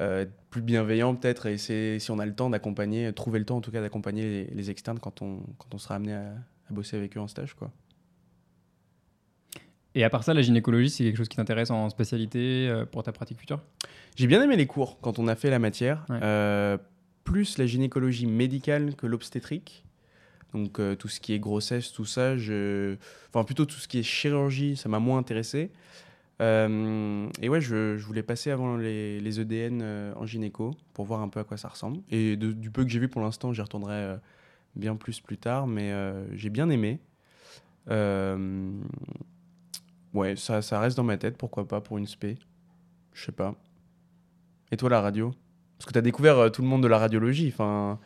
euh, 0.00 0.22
être 0.22 0.32
plus 0.48 0.62
bienveillant 0.62 1.14
peut-être 1.14 1.44
et 1.44 1.58
si 1.58 2.10
on 2.10 2.18
a 2.18 2.24
le 2.24 2.34
temps 2.34 2.48
d'accompagner, 2.48 3.12
trouver 3.12 3.38
le 3.38 3.44
temps 3.44 3.58
en 3.58 3.60
tout 3.60 3.70
cas 3.70 3.82
d'accompagner 3.82 4.48
les, 4.50 4.70
externes 4.70 4.98
quand 4.98 5.20
on, 5.20 5.40
quand 5.58 5.74
on 5.74 5.78
sera 5.78 5.96
amené 5.96 6.14
à, 6.14 6.32
bosser 6.70 6.96
avec 6.96 7.18
eux 7.18 7.20
en 7.20 7.28
stage. 7.28 7.52
Quoi. 7.52 7.70
Et 9.94 10.04
à 10.04 10.10
part 10.10 10.24
ça, 10.24 10.32
la 10.32 10.40
gynécologie, 10.40 10.88
c'est 10.88 11.04
quelque 11.04 11.16
chose 11.16 11.28
qui 11.28 11.36
t'intéresse 11.36 11.70
en 11.70 11.90
spécialité 11.90 12.66
euh, 12.70 12.86
pour 12.86 13.02
ta 13.02 13.12
pratique 13.12 13.38
future? 13.38 13.60
J'ai 14.16 14.26
bien 14.26 14.42
aimé 14.42 14.56
les 14.56 14.66
cours 14.66 14.98
quand 15.00 15.18
on 15.18 15.28
a 15.28 15.36
fait 15.36 15.50
la 15.50 15.58
matière. 15.58 16.06
Plus 17.28 17.58
la 17.58 17.66
gynécologie 17.66 18.26
médicale 18.26 18.94
que 18.96 19.06
l'obstétrique. 19.06 19.84
Donc 20.54 20.80
euh, 20.80 20.94
tout 20.94 21.08
ce 21.08 21.20
qui 21.20 21.34
est 21.34 21.38
grossesse, 21.38 21.92
tout 21.92 22.06
ça, 22.06 22.38
je... 22.38 22.96
enfin 23.28 23.44
plutôt 23.44 23.66
tout 23.66 23.76
ce 23.76 23.86
qui 23.86 23.98
est 23.98 24.02
chirurgie, 24.02 24.78
ça 24.78 24.88
m'a 24.88 24.98
moins 24.98 25.18
intéressé. 25.18 25.70
Euh, 26.40 27.28
et 27.42 27.50
ouais, 27.50 27.60
je, 27.60 27.98
voulais 27.98 28.22
passer 28.22 28.50
avant 28.50 28.78
les, 28.78 29.40
EDN 29.40 29.80
euh, 29.82 30.14
en 30.16 30.24
gynéco 30.24 30.70
pour 30.94 31.04
voir 31.04 31.20
un 31.20 31.28
peu 31.28 31.38
à 31.38 31.44
quoi 31.44 31.58
ça 31.58 31.68
ressemble. 31.68 32.00
Et 32.10 32.36
du 32.36 32.70
peu 32.70 32.82
que 32.82 32.88
j'ai 32.88 32.98
vu 32.98 33.08
pour 33.08 33.20
l'instant, 33.20 33.52
j'y 33.52 33.60
retournerai 33.60 34.16
bien 34.74 34.96
plus 34.96 35.20
plus 35.20 35.36
tard, 35.36 35.66
mais 35.66 35.92
j'ai 36.32 36.48
bien 36.48 36.70
aimé. 36.70 36.98
ouais, 40.14 40.34
ça, 40.36 40.62
ça 40.62 40.80
reste 40.80 40.96
dans 40.96 41.04
ma 41.04 41.18
tête, 41.18 41.36
pourquoi 41.36 41.68
pas 41.68 41.82
pour 41.82 41.98
une 41.98 42.06
spé. 42.06 42.38
Je 43.12 43.26
sais 43.26 43.32
pas. 43.32 43.54
Et 44.72 44.78
toi, 44.78 44.88
la 44.88 45.02
radio? 45.02 45.34
Parce 45.78 45.86
que 45.86 45.92
tu 45.92 45.98
as 45.98 46.02
découvert 46.02 46.50
tout 46.52 46.62
le 46.62 46.68
monde 46.68 46.82
de 46.82 46.88
la 46.88 46.98
radiologie. 46.98 47.52
Enfin, 47.52 47.98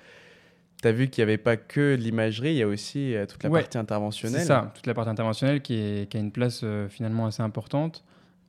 tu 0.83 0.89
as 0.89 0.93
vu 0.93 1.09
qu'il 1.09 1.23
n'y 1.23 1.31
avait 1.31 1.39
pas 1.39 1.57
que 1.57 1.95
l'imagerie, 1.95 2.51
il 2.51 2.57
y 2.57 2.63
a 2.63 2.67
aussi 2.67 3.15
euh, 3.15 3.25
toute 3.25 3.43
la 3.43 3.51
partie 3.51 3.79
interventionnelle. 3.79 4.41
C'est 4.41 4.47
ça, 4.47 4.73
toute 4.75 4.87
la 4.87 4.95
partie 4.95 5.11
interventionnelle 5.11 5.63
qui, 5.63 5.75
est, 5.75 6.11
qui 6.11 6.17
a 6.17 6.21
une 6.21 6.33
place 6.33 6.63
euh, 6.65 6.89
finalement 6.89 7.27
assez 7.27 7.43
importante 7.43 8.05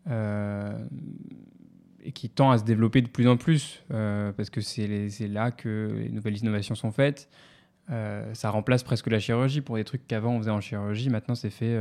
euh, 0.10 0.76
et 2.04 2.12
qui 2.12 2.30
tend 2.30 2.52
à 2.52 2.58
se 2.58 2.64
développer 2.64 3.02
de 3.02 3.08
plus 3.08 3.28
en 3.28 3.38
plus 3.38 3.84
parce 3.88 4.50
que 4.50 4.60
c'est 4.60 5.28
là 5.30 5.52
que 5.52 5.96
les 5.96 6.10
nouvelles 6.10 6.38
innovations 6.38 6.76
sont 6.76 6.92
faites. 6.92 7.30
ça 7.88 8.50
remplace 8.50 8.84
presque 8.84 9.08
la 9.08 9.20
chirurgie 9.20 9.62
pour 9.62 9.78
des 9.78 9.86
trucs 9.86 10.06
qu'avant 10.06 10.34
on 10.34 10.40
faisait 10.40 10.52
en 10.52 10.60
chirurgie. 10.60 11.10
Maintenant, 11.10 11.36
c'est 11.36 11.50
fait 11.50 11.78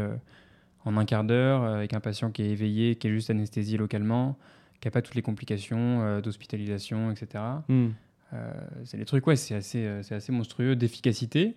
en 0.85 0.97
un 0.97 1.05
quart 1.05 1.25
d'heure 1.25 1.65
avec 1.65 1.93
un 1.93 1.99
patient 1.99 2.31
qui 2.31 2.43
est 2.43 2.51
éveillé, 2.51 2.95
qui 2.95 3.09
est 3.09 3.11
juste 3.11 3.31
anesthésié 3.31 3.79
localement, 3.79 4.39
qui 4.83 4.89
n'a 4.89 4.91
pas 4.91 5.01
toutes 5.01 5.15
les 5.15 5.23
complications 5.23 6.21
d'hospitalisation, 6.21 7.11
etc. 7.11 7.41
Euh, 8.35 8.53
c'est 8.85 8.97
des 8.97 9.05
trucs, 9.05 9.27
ouais, 9.27 9.37
c'est 9.37 9.55
assez, 9.55 9.85
euh, 9.85 10.03
assez 10.11 10.33
monstrueux 10.33 10.77
d'efficacité. 10.77 11.57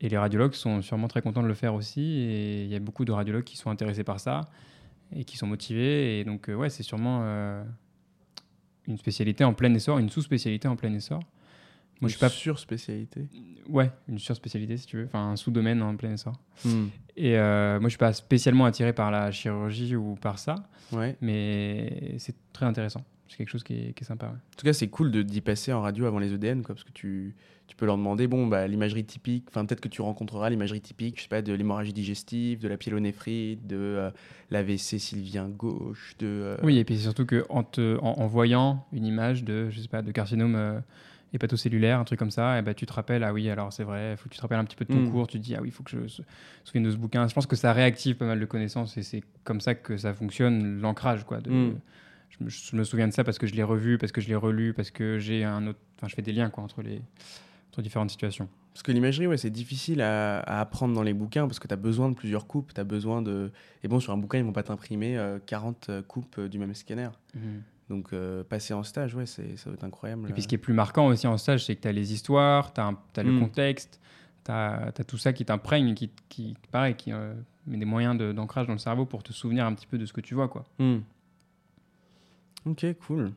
Et 0.00 0.08
les 0.08 0.18
radiologues 0.18 0.54
sont 0.54 0.82
sûrement 0.82 1.08
très 1.08 1.22
contents 1.22 1.42
de 1.42 1.48
le 1.48 1.54
faire 1.54 1.74
aussi. 1.74 2.00
Et 2.00 2.64
il 2.64 2.68
y 2.70 2.74
a 2.74 2.80
beaucoup 2.80 3.04
de 3.04 3.12
radiologues 3.12 3.44
qui 3.44 3.56
sont 3.56 3.70
intéressés 3.70 4.04
par 4.04 4.20
ça 4.20 4.42
et 5.14 5.24
qui 5.24 5.36
sont 5.36 5.46
motivés. 5.46 6.20
Et 6.20 6.24
donc, 6.24 6.48
euh, 6.48 6.54
ouais, 6.54 6.70
c'est 6.70 6.82
sûrement 6.82 7.24
une 8.86 8.98
spécialité 8.98 9.44
en 9.44 9.54
plein 9.54 9.72
essor, 9.72 9.98
une 9.98 10.10
sous-spécialité 10.10 10.68
en 10.68 10.76
plein 10.76 10.92
essor. 10.92 11.20
Moi, 12.04 12.08
une 12.08 12.12
je 12.12 12.16
suis 12.16 12.20
pas 12.20 12.28
sur-spécialité 12.28 13.28
Ouais, 13.68 13.90
une 14.08 14.18
sur-spécialité, 14.18 14.76
si 14.76 14.86
tu 14.86 14.98
veux. 14.98 15.06
Enfin, 15.06 15.30
un 15.30 15.36
sous-domaine 15.36 15.82
en 15.82 15.96
plein 15.96 16.12
essor. 16.12 16.38
Hmm. 16.64 16.86
Et 17.16 17.32
moi, 17.36 17.80
je 17.84 17.88
suis 17.90 17.98
pas 17.98 18.12
spécialement 18.12 18.66
attiré 18.66 18.92
par 18.92 19.10
la 19.10 19.30
chirurgie 19.30 19.96
ou 19.96 20.14
par 20.14 20.38
ça. 20.38 20.56
Ouais. 20.92 21.16
Mais 21.20 22.16
c'est 22.18 22.34
très 22.52 22.66
intéressant 22.66 23.04
c'est 23.34 23.38
quelque 23.38 23.50
chose 23.50 23.64
qui 23.64 23.74
est, 23.74 24.04
sympa. 24.04 24.26
En 24.26 24.56
tout 24.56 24.64
cas, 24.64 24.72
c'est 24.72 24.88
cool 24.88 25.10
d'y 25.24 25.40
passer 25.40 25.72
en 25.72 25.80
radio 25.80 26.06
avant 26.06 26.18
les 26.18 26.32
EDN, 26.32 26.62
quoi, 26.62 26.74
parce 26.74 26.84
que 26.84 26.92
tu, 26.92 27.34
tu 27.66 27.74
peux 27.74 27.86
leur 27.86 27.96
demander, 27.96 28.28
bon, 28.28 28.46
bah, 28.46 28.68
l'imagerie 28.68 29.04
typique, 29.04 29.46
enfin, 29.48 29.64
peut-être 29.64 29.80
que 29.80 29.88
tu 29.88 30.02
rencontreras 30.02 30.50
l'imagerie 30.50 30.80
typique, 30.80 31.16
je 31.16 31.22
sais 31.22 31.28
pas, 31.28 31.42
de 31.42 31.52
l'hémorragie 31.52 31.92
digestive, 31.92 32.60
de 32.60 32.68
la 32.68 32.76
pyélonéphrite, 32.76 33.66
de 33.66 33.76
euh, 33.76 34.10
l'AVC 34.50 35.00
sylvien 35.00 35.48
gauche, 35.48 36.14
de... 36.18 36.26
Euh, 36.26 36.56
oui, 36.62 36.78
et 36.78 36.84
puis 36.84 36.98
surtout 36.98 37.26
qu'en 37.26 37.64
en, 37.76 38.02
en, 38.02 38.26
voyant 38.26 38.86
une 38.92 39.06
image 39.06 39.42
de, 39.42 39.68
je 39.70 39.80
sais 39.80 39.88
pas, 39.88 40.02
de 40.02 40.12
carcinome 40.12 40.54
euh, 40.54 40.78
hépatocellulaire, 41.34 41.98
un 41.98 42.04
truc 42.04 42.18
comme 42.18 42.30
ça, 42.30 42.58
et 42.58 42.62
bah, 42.62 42.72
tu 42.72 42.86
te 42.86 42.92
rappelles, 42.92 43.24
ah 43.24 43.32
oui, 43.32 43.50
alors 43.50 43.72
c'est 43.72 43.84
vrai, 43.84 44.12
il 44.12 44.16
faut 44.16 44.28
que 44.28 44.34
tu 44.34 44.38
te 44.38 44.42
rappelles 44.42 44.58
un 44.58 44.64
petit 44.64 44.76
peu 44.76 44.84
de 44.84 44.92
ton 44.92 45.00
mm. 45.00 45.10
cours, 45.10 45.26
tu 45.26 45.38
te 45.38 45.44
dis, 45.44 45.54
ah 45.54 45.60
oui, 45.60 45.68
il 45.68 45.72
faut 45.72 45.82
que 45.82 45.90
je 45.90 45.96
me 45.96 46.06
souvienne 46.08 46.84
de 46.84 46.90
ce 46.90 46.96
bouquin. 46.96 47.26
Je 47.28 47.34
pense 47.34 47.46
que 47.46 47.56
ça 47.56 47.72
réactive 47.72 48.16
pas 48.16 48.26
mal 48.26 48.40
de 48.40 48.44
connaissances 48.46 48.96
et 48.96 49.02
c'est 49.02 49.22
comme 49.42 49.60
ça 49.60 49.74
que 49.74 49.96
ça 49.96 50.14
fonctionne, 50.14 50.80
l'ancrage, 50.80 51.24
quoi, 51.24 51.40
de... 51.40 51.50
Mm 51.50 51.80
je 52.40 52.76
me, 52.76 52.84
souviens 52.84 53.08
de 53.08 53.12
ça 53.12 53.24
parce 53.24 53.38
que 53.38 53.46
je 53.46 53.54
l'ai 53.54 53.62
revu, 53.62 53.98
parce 53.98 54.12
que 54.12 54.20
je 54.20 54.28
l'ai 54.28 54.34
relu, 54.34 54.74
parce 54.74 54.90
que 54.90 55.18
j'ai 55.18 55.44
un 55.44 55.66
autre. 55.66 55.78
Enfin, 55.96 56.08
je 56.08 56.14
fais 56.14 56.22
des 56.22 56.32
liens 56.32 56.50
quoi, 56.50 56.64
entre, 56.64 56.82
les, 56.82 57.00
entre 57.70 57.82
différentes 57.82 58.10
situations. 58.10 58.48
Parce 58.72 58.82
que 58.82 58.90
l'imagerie, 58.90 59.26
ouais, 59.26 59.36
c'est 59.36 59.50
difficile 59.50 60.02
à, 60.02 60.40
apprendre 60.40 60.94
dans 60.94 61.02
les 61.02 61.14
bouquins 61.14 61.46
parce 61.46 61.60
que 61.60 61.68
tu 61.68 61.74
as 61.74 61.78
besoin 61.78 62.08
de 62.08 62.14
plusieurs 62.14 62.46
coupes. 62.46 62.74
Tu 62.74 62.80
as 62.80 62.84
besoin 62.84 63.22
de. 63.22 63.52
Et 63.82 63.88
bon, 63.88 64.00
sur 64.00 64.12
un 64.12 64.16
bouquin, 64.16 64.38
ils 64.38 64.44
vont 64.44 64.52
pas 64.52 64.64
t'imprimer 64.64 65.18
40 65.46 65.90
euh, 65.90 66.02
coupes 66.02 66.36
euh, 66.38 66.48
du 66.48 66.58
même 66.58 66.74
scanner. 66.74 67.10
Mhm. 67.34 67.62
Donc, 67.90 68.12
euh, 68.12 68.42
passer 68.44 68.72
en 68.72 68.82
stage, 68.82 69.14
ouais, 69.14 69.26
ça 69.26 69.42
va 69.66 69.72
être 69.72 69.84
incroyable. 69.84 70.28
Et 70.30 70.32
puis, 70.32 70.42
ce 70.42 70.48
qui 70.48 70.54
est 70.54 70.58
plus 70.58 70.72
marquant 70.72 71.06
aussi 71.06 71.26
en 71.26 71.36
stage, 71.36 71.66
c'est 71.66 71.76
que 71.76 71.82
tu 71.82 71.88
as 71.88 71.92
les 71.92 72.12
histoires, 72.12 72.72
tu 72.72 72.80
as, 72.80 73.22
le 73.22 73.32
mhm. 73.32 73.40
contexte, 73.40 74.00
tu 74.44 74.50
as, 74.50 74.92
tout 75.06 75.18
ça 75.18 75.32
qui 75.32 75.44
t'imprègne, 75.44 75.94
qui, 75.94 76.10
qui, 76.28 76.56
pareil, 76.70 76.94
qui 76.94 77.12
met 77.66 77.76
des 77.76 77.84
moyens 77.84 78.16
d'ancrage 78.16 78.66
dans 78.66 78.72
le 78.72 78.78
cerveau 78.78 79.04
pour 79.04 79.22
te 79.22 79.32
souvenir 79.32 79.66
un 79.66 79.74
petit 79.74 79.86
peu 79.86 79.98
de 79.98 80.06
ce 80.06 80.14
que 80.14 80.22
tu 80.22 80.34
vois. 80.34 80.48
Quoi. 80.48 80.64
Hmm. 80.78 81.00
Ok, 82.64 82.86
cool. 83.06 83.32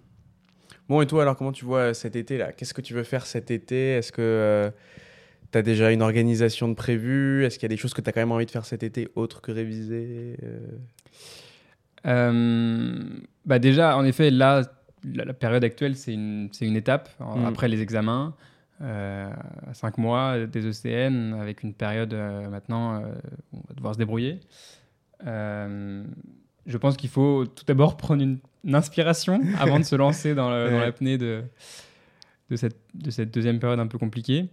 Bon, 0.88 1.02
et 1.02 1.08
toi, 1.08 1.24
alors, 1.24 1.36
comment 1.36 1.52
tu 1.52 1.66
vois 1.66 1.94
cet 1.94 2.16
été 2.16 2.38
là? 2.38 2.54
Qu'est-ce 2.54 2.74
que 2.74 2.82
tu 2.82 2.94
veux 2.94 3.04
faire 3.04 3.26
cet 3.26 3.52
été? 3.52 3.96
Est-ce 3.96 4.14
que 4.14 4.72
tu 5.52 5.58
as 5.58 5.62
déjà 5.62 5.92
une 5.92 6.02
organisation 6.02 6.70
de 6.70 6.74
prévu 6.74 7.44
Est-ce 7.44 7.60
qu'il 7.60 7.64
y 7.64 7.72
a 7.72 7.76
des 7.76 7.78
choses 7.78 7.94
que 7.94 8.00
tu 8.00 8.10
as 8.10 8.14
quand 8.14 8.22
même 8.22 8.32
envie 8.32 8.46
de 8.46 8.52
faire 8.52 8.66
cet 8.66 8.84
été 8.84 9.10
autre 9.16 9.42
que 9.42 9.52
réviser 9.52 10.38
bah 12.04 13.60
Déjà, 13.60 13.98
en 13.98 14.06
effet, 14.06 14.32
là, 14.32 14.64
la, 15.04 15.34
période 15.34 15.64
actuelle, 15.64 15.96
c'est 15.96 16.14
une, 16.14 16.50
une, 16.62 16.76
étape. 16.76 17.10
Mm. 17.20 17.46
Après 17.46 17.68
les 17.68 17.82
examens, 17.82 18.36
euh, 18.82 19.30
cinq 19.74 19.98
mois 19.98 20.46
des 20.46 20.66
ECN, 20.66 21.34
avec 21.40 21.64
une 21.64 21.74
période 21.74 22.14
euh, 22.14 22.48
maintenant 22.50 22.96
euh, 22.96 23.08
où 23.52 23.58
on 23.58 23.68
va 23.68 23.74
devoir 23.76 23.94
se 23.94 24.00
débrouiller. 24.00 24.40
Euh, 25.26 26.04
je 26.68 26.78
pense 26.78 26.96
qu'il 26.98 27.10
faut 27.10 27.46
tout 27.46 27.66
d'abord 27.66 27.98
prendre 27.98 28.22
une, 28.22 28.40
inspiration 28.72 29.42
avant 29.60 29.80
de 29.80 29.86
se 29.86 29.96
lancer 29.96 30.36
dans 30.36 30.50
l'apnée 30.50 31.18
de, 31.18 31.42
de, 32.50 32.56
cette, 32.56 32.78
de 32.94 33.10
cette 33.12 33.34
deuxième 33.34 33.60
période 33.60 33.80
un 33.80 33.88
peu 33.88 33.98
compliquée. 33.98 34.50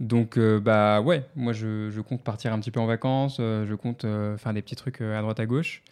Donc, 0.00 0.38
bah 0.38 1.02
ouais, 1.02 1.26
moi 1.36 1.52
je, 1.52 1.90
je, 1.90 2.00
compte 2.00 2.24
partir 2.24 2.54
un 2.54 2.58
petit 2.58 2.70
peu 2.70 2.80
en 2.80 2.86
vacances, 2.86 3.36
je 3.36 3.74
compte 3.74 4.06
faire 4.38 4.54
des 4.54 4.62
petits 4.62 4.74
trucs 4.74 5.02
à 5.02 5.20
droite 5.20 5.38
à 5.38 5.44
gauche. 5.44 5.82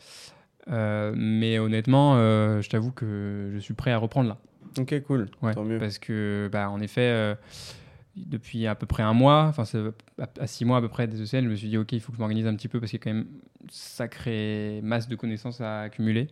Euh, 0.71 1.13
mais 1.17 1.59
honnêtement, 1.59 2.17
euh, 2.17 2.61
je 2.61 2.69
t'avoue 2.69 2.93
que 2.93 3.51
je 3.55 3.59
suis 3.59 3.75
prêt 3.75 3.91
à 3.91 3.99
reprendre 3.99 4.29
là. 4.29 4.39
Ok, 4.79 5.03
cool. 5.03 5.29
Tant 5.55 5.65
mieux. 5.65 5.79
Parce 5.79 5.99
que, 5.99 6.49
bah, 6.53 6.71
en 6.71 6.81
effet, 6.81 7.11
euh, 7.11 7.35
depuis 8.17 8.67
à 8.67 8.75
peu 8.75 8.87
près 8.87 9.03
un 9.03 9.15
mois, 9.15 9.47
enfin 9.49 9.65
à 10.39 10.47
six 10.47 10.65
mois 10.65 10.79
à 10.79 10.81
peu 10.81 10.89
près 10.89 11.07
des 11.07 11.23
ECL, 11.23 11.45
je 11.45 11.49
me 11.49 11.57
suis 11.57 11.69
dit 11.69 11.79
ok, 11.79 11.93
il 11.93 12.01
faut 12.01 12.13
que 12.13 12.17
je 12.17 12.21
m'organise 12.21 12.47
un 12.47 12.55
petit 12.55 12.69
peu 12.69 12.81
parce 12.81 12.91
qu'il 12.91 12.99
y 12.99 13.03
a 13.03 13.05
quand 13.05 13.15
même 13.15 13.27
une 13.63 13.71
sacrée 13.71 14.81
masse 14.83 15.09
de 15.09 15.17
connaissances 15.17 15.61
à 15.61 15.83
accumuler. 15.83 16.29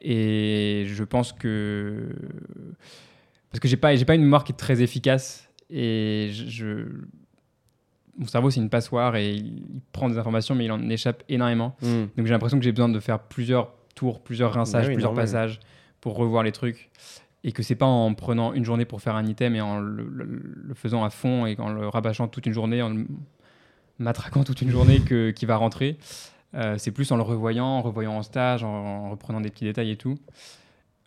Et 0.00 0.84
je 0.86 1.04
pense 1.04 1.32
que 1.32 2.08
parce 3.50 3.60
que 3.60 3.68
j'ai 3.68 3.76
pas 3.76 3.96
pas 4.04 4.14
une 4.14 4.22
mémoire 4.22 4.44
qui 4.44 4.52
est 4.52 4.56
très 4.56 4.82
efficace 4.82 5.48
et 5.70 6.30
je 6.32 6.86
mon 8.18 8.26
cerveau, 8.26 8.50
c'est 8.50 8.60
une 8.60 8.70
passoire 8.70 9.16
et 9.16 9.32
il, 9.32 9.64
prend 9.92 10.08
des 10.08 10.18
informations, 10.18 10.54
mais 10.54 10.66
il 10.66 10.72
en 10.72 10.88
échappe 10.88 11.22
énormément. 11.28 11.76
Hmm. 11.82 12.06
Donc 12.16 12.26
j'ai 12.26 12.32
l'impression 12.32 12.58
que 12.58 12.64
j'ai 12.64 12.72
besoin 12.72 12.88
de 12.88 13.00
faire 13.00 13.18
plusieurs 13.18 13.72
tours, 13.94 14.20
plusieurs 14.20 14.52
rinçages, 14.52 14.86
bah 14.86 14.92
plusieurs 14.92 15.14
passages 15.14 15.60
pour 16.00 16.16
revoir 16.16 16.42
les 16.42 16.52
trucs. 16.52 16.90
Et 17.44 17.52
que 17.52 17.62
c'est 17.62 17.74
pas 17.74 17.86
en 17.86 18.14
prenant 18.14 18.52
une 18.52 18.64
journée 18.64 18.84
pour 18.84 19.02
faire 19.02 19.16
un 19.16 19.26
item 19.26 19.56
et 19.56 19.60
en 19.60 19.80
le, 19.80 20.72
faisant 20.74 21.02
à 21.02 21.10
fond 21.10 21.46
et 21.46 21.56
en 21.58 21.72
le 21.72 21.88
rabâchant 21.88 22.28
toute 22.28 22.46
une 22.46 22.52
journée, 22.52 22.82
en 22.82 22.90
le 22.90 23.06
matraquant 23.98 24.44
toute 24.44 24.62
une 24.62 24.70
journée 24.78 25.00
que, 25.00 25.30
qui 25.30 25.46
va 25.46 25.56
rentrer. 25.56 25.98
Euh, 26.54 26.76
c'est 26.78 26.90
plus 26.90 27.10
en 27.10 27.16
le 27.16 27.22
revoyant, 27.22 27.66
en 27.66 27.82
revoyant 27.82 28.12
en 28.12 28.22
stage, 28.22 28.62
en, 28.62 29.10
reprenant 29.10 29.40
des 29.40 29.50
petits 29.50 29.64
détails 29.64 29.90
et 29.90 29.96
tout. 29.96 30.16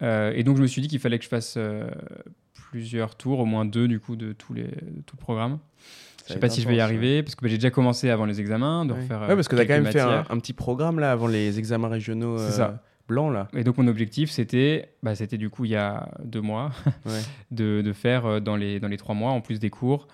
Euh, 0.02 0.34
et 0.36 0.44
donc 0.44 0.58
je 0.58 0.62
me 0.62 0.68
suis 0.68 0.82
dit 0.82 0.88
qu'il 0.88 1.00
fallait 1.00 1.20
que 1.20 1.24
je 1.24 1.30
fasse 1.30 1.56
euh, 1.58 1.90
plusieurs 2.54 3.16
tours, 3.16 3.40
au 3.40 3.46
moins 3.46 3.64
deux 3.64 3.88
du 3.88 4.00
coup 4.00 4.16
de 4.16 4.34
tous 4.34 4.54
les, 4.54 4.64
de 4.64 5.02
tout 5.06 5.16
le 5.16 5.22
programme. 5.22 5.60
Je 6.27 6.34
sais 6.34 6.39
pas 6.39 6.50
si 6.50 6.62
je 6.62 6.67
vais 6.67 6.75
y 6.75 6.79
arriver, 6.79 7.24
parce 7.24 7.36
que 7.36 7.41
bah, 7.41 7.50
j'ai 7.50 7.58
déjà 7.58 7.72
commencé 7.72 8.10
avant 8.10 8.25
les 8.25 8.39
examens. 8.39 8.86
De 8.86 8.94
ouais. 8.94 9.01
refaire, 9.01 9.22
ouais, 9.22 9.36
parce 9.36 9.48
que 9.48 9.55
tu 9.55 9.62
as 9.62 9.65
quand 9.65 9.82
même 9.82 9.91
fait 9.91 10.00
un, 10.00 10.24
petit 10.39 10.53
programme 10.53 11.00
là, 11.00 11.12
avant 11.12 11.27
les 11.27 11.60
examens 11.60 11.88
régionaux 11.88 12.39
euh, 12.39 12.70
blancs. 13.08 13.34
Là. 13.34 13.48
Et 13.55 13.63
donc 13.63 13.77
mon 13.77 13.88
objectif, 13.88 14.32
c'était 14.32 14.89
bah, 15.03 15.15
c'était 15.15 15.38
du 15.38 15.50
coup 15.50 15.65
il 15.65 15.72
y 15.72 15.75
a 15.75 16.10
deux 16.24 16.41
mois, 16.41 16.72
de, 17.51 17.82
de, 17.82 17.94
faire 17.94 18.25
euh, 18.25 18.39
dans 18.39 18.55
les, 18.55 18.79
dans 18.79 18.88
les 18.88 18.98
trois 18.98 19.15
mois, 19.15 19.32
en 19.32 19.41
plus 19.41 19.60
des 19.60 19.70
cours, 19.70 20.08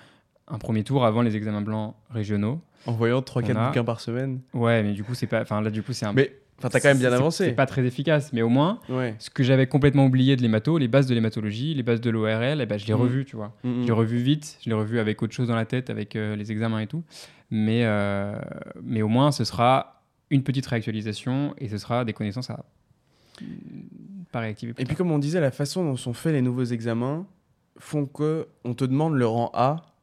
un 0.47 0.57
premier 0.57 0.83
tour 0.83 1.05
avant 1.05 1.21
les 1.21 1.35
examens 1.35 1.61
blancs 1.61 1.95
régionaux. 2.09 2.59
En 2.87 2.93
voyant 2.93 3.19
3-4 3.19 3.67
bouquins 3.67 3.83
par 3.83 3.99
semaine 3.99 4.41
Ouais, 4.53 4.81
mais 4.81 4.93
du 4.93 5.03
coup, 5.03 5.13
c'est 5.13 5.27
pas. 5.27 5.41
Enfin, 5.41 5.61
là, 5.61 5.69
du 5.69 5.83
coup, 5.83 5.93
c'est 5.93 6.05
un. 6.05 6.13
Mais 6.13 6.33
Enfin, 6.61 6.69
t'as 6.69 6.79
quand 6.79 6.89
même 6.89 6.99
bien 6.99 7.11
avancé. 7.11 7.45
C'est 7.45 7.51
pas 7.53 7.65
très 7.65 7.83
efficace, 7.83 8.31
mais 8.33 8.43
au 8.43 8.49
moins, 8.49 8.79
ce 9.17 9.29
que 9.31 9.41
j'avais 9.41 9.65
complètement 9.65 10.05
oublié 10.05 10.35
de 10.35 10.41
l'hémato, 10.41 10.77
les 10.77 10.87
bases 10.87 11.07
de 11.07 11.15
l'hématologie, 11.15 11.73
les 11.73 11.81
bases 11.81 12.01
de 12.01 12.09
l'ORL, 12.11 12.61
eh 12.61 12.65
ben, 12.67 12.77
je 12.77 12.85
l'ai 12.85 12.93
mm. 12.93 12.97
revu, 12.97 13.25
tu 13.25 13.35
vois. 13.35 13.55
Mm, 13.63 13.69
mm. 13.69 13.81
Je 13.81 13.87
l'ai 13.87 13.93
revu 13.93 14.17
vite, 14.17 14.57
je 14.63 14.69
l'ai 14.69 14.75
revu 14.75 14.99
avec 14.99 15.21
autre 15.23 15.33
chose 15.33 15.47
dans 15.47 15.55
la 15.55 15.65
tête, 15.65 15.89
avec 15.89 16.15
euh, 16.15 16.35
les 16.35 16.51
examens 16.51 16.79
et 16.79 16.87
tout. 16.87 17.03
Mais, 17.49 17.81
euh, 17.83 18.39
mais 18.83 19.01
au 19.01 19.07
moins, 19.07 19.31
ce 19.31 19.43
sera 19.43 20.03
une 20.29 20.43
petite 20.43 20.67
réactualisation 20.67 21.53
et 21.57 21.67
ce 21.67 21.77
sera 21.77 22.05
des 22.05 22.13
connaissances 22.13 22.49
à 22.49 22.63
pas 24.31 24.39
réactiver. 24.39 24.73
Et 24.77 24.85
puis, 24.85 24.95
comme 24.95 25.11
on 25.11 25.19
disait, 25.19 25.41
la 25.41 25.51
façon 25.51 25.83
dont 25.83 25.97
sont 25.97 26.13
faits 26.13 26.33
les 26.33 26.41
nouveaux 26.41 26.63
examens 26.63 27.25
font 27.77 28.05
que 28.05 28.47
on 28.63 28.73
te 28.73 28.85
demande 28.85 29.15
le 29.15 29.25
rang 29.25 29.49
A. 29.53 29.95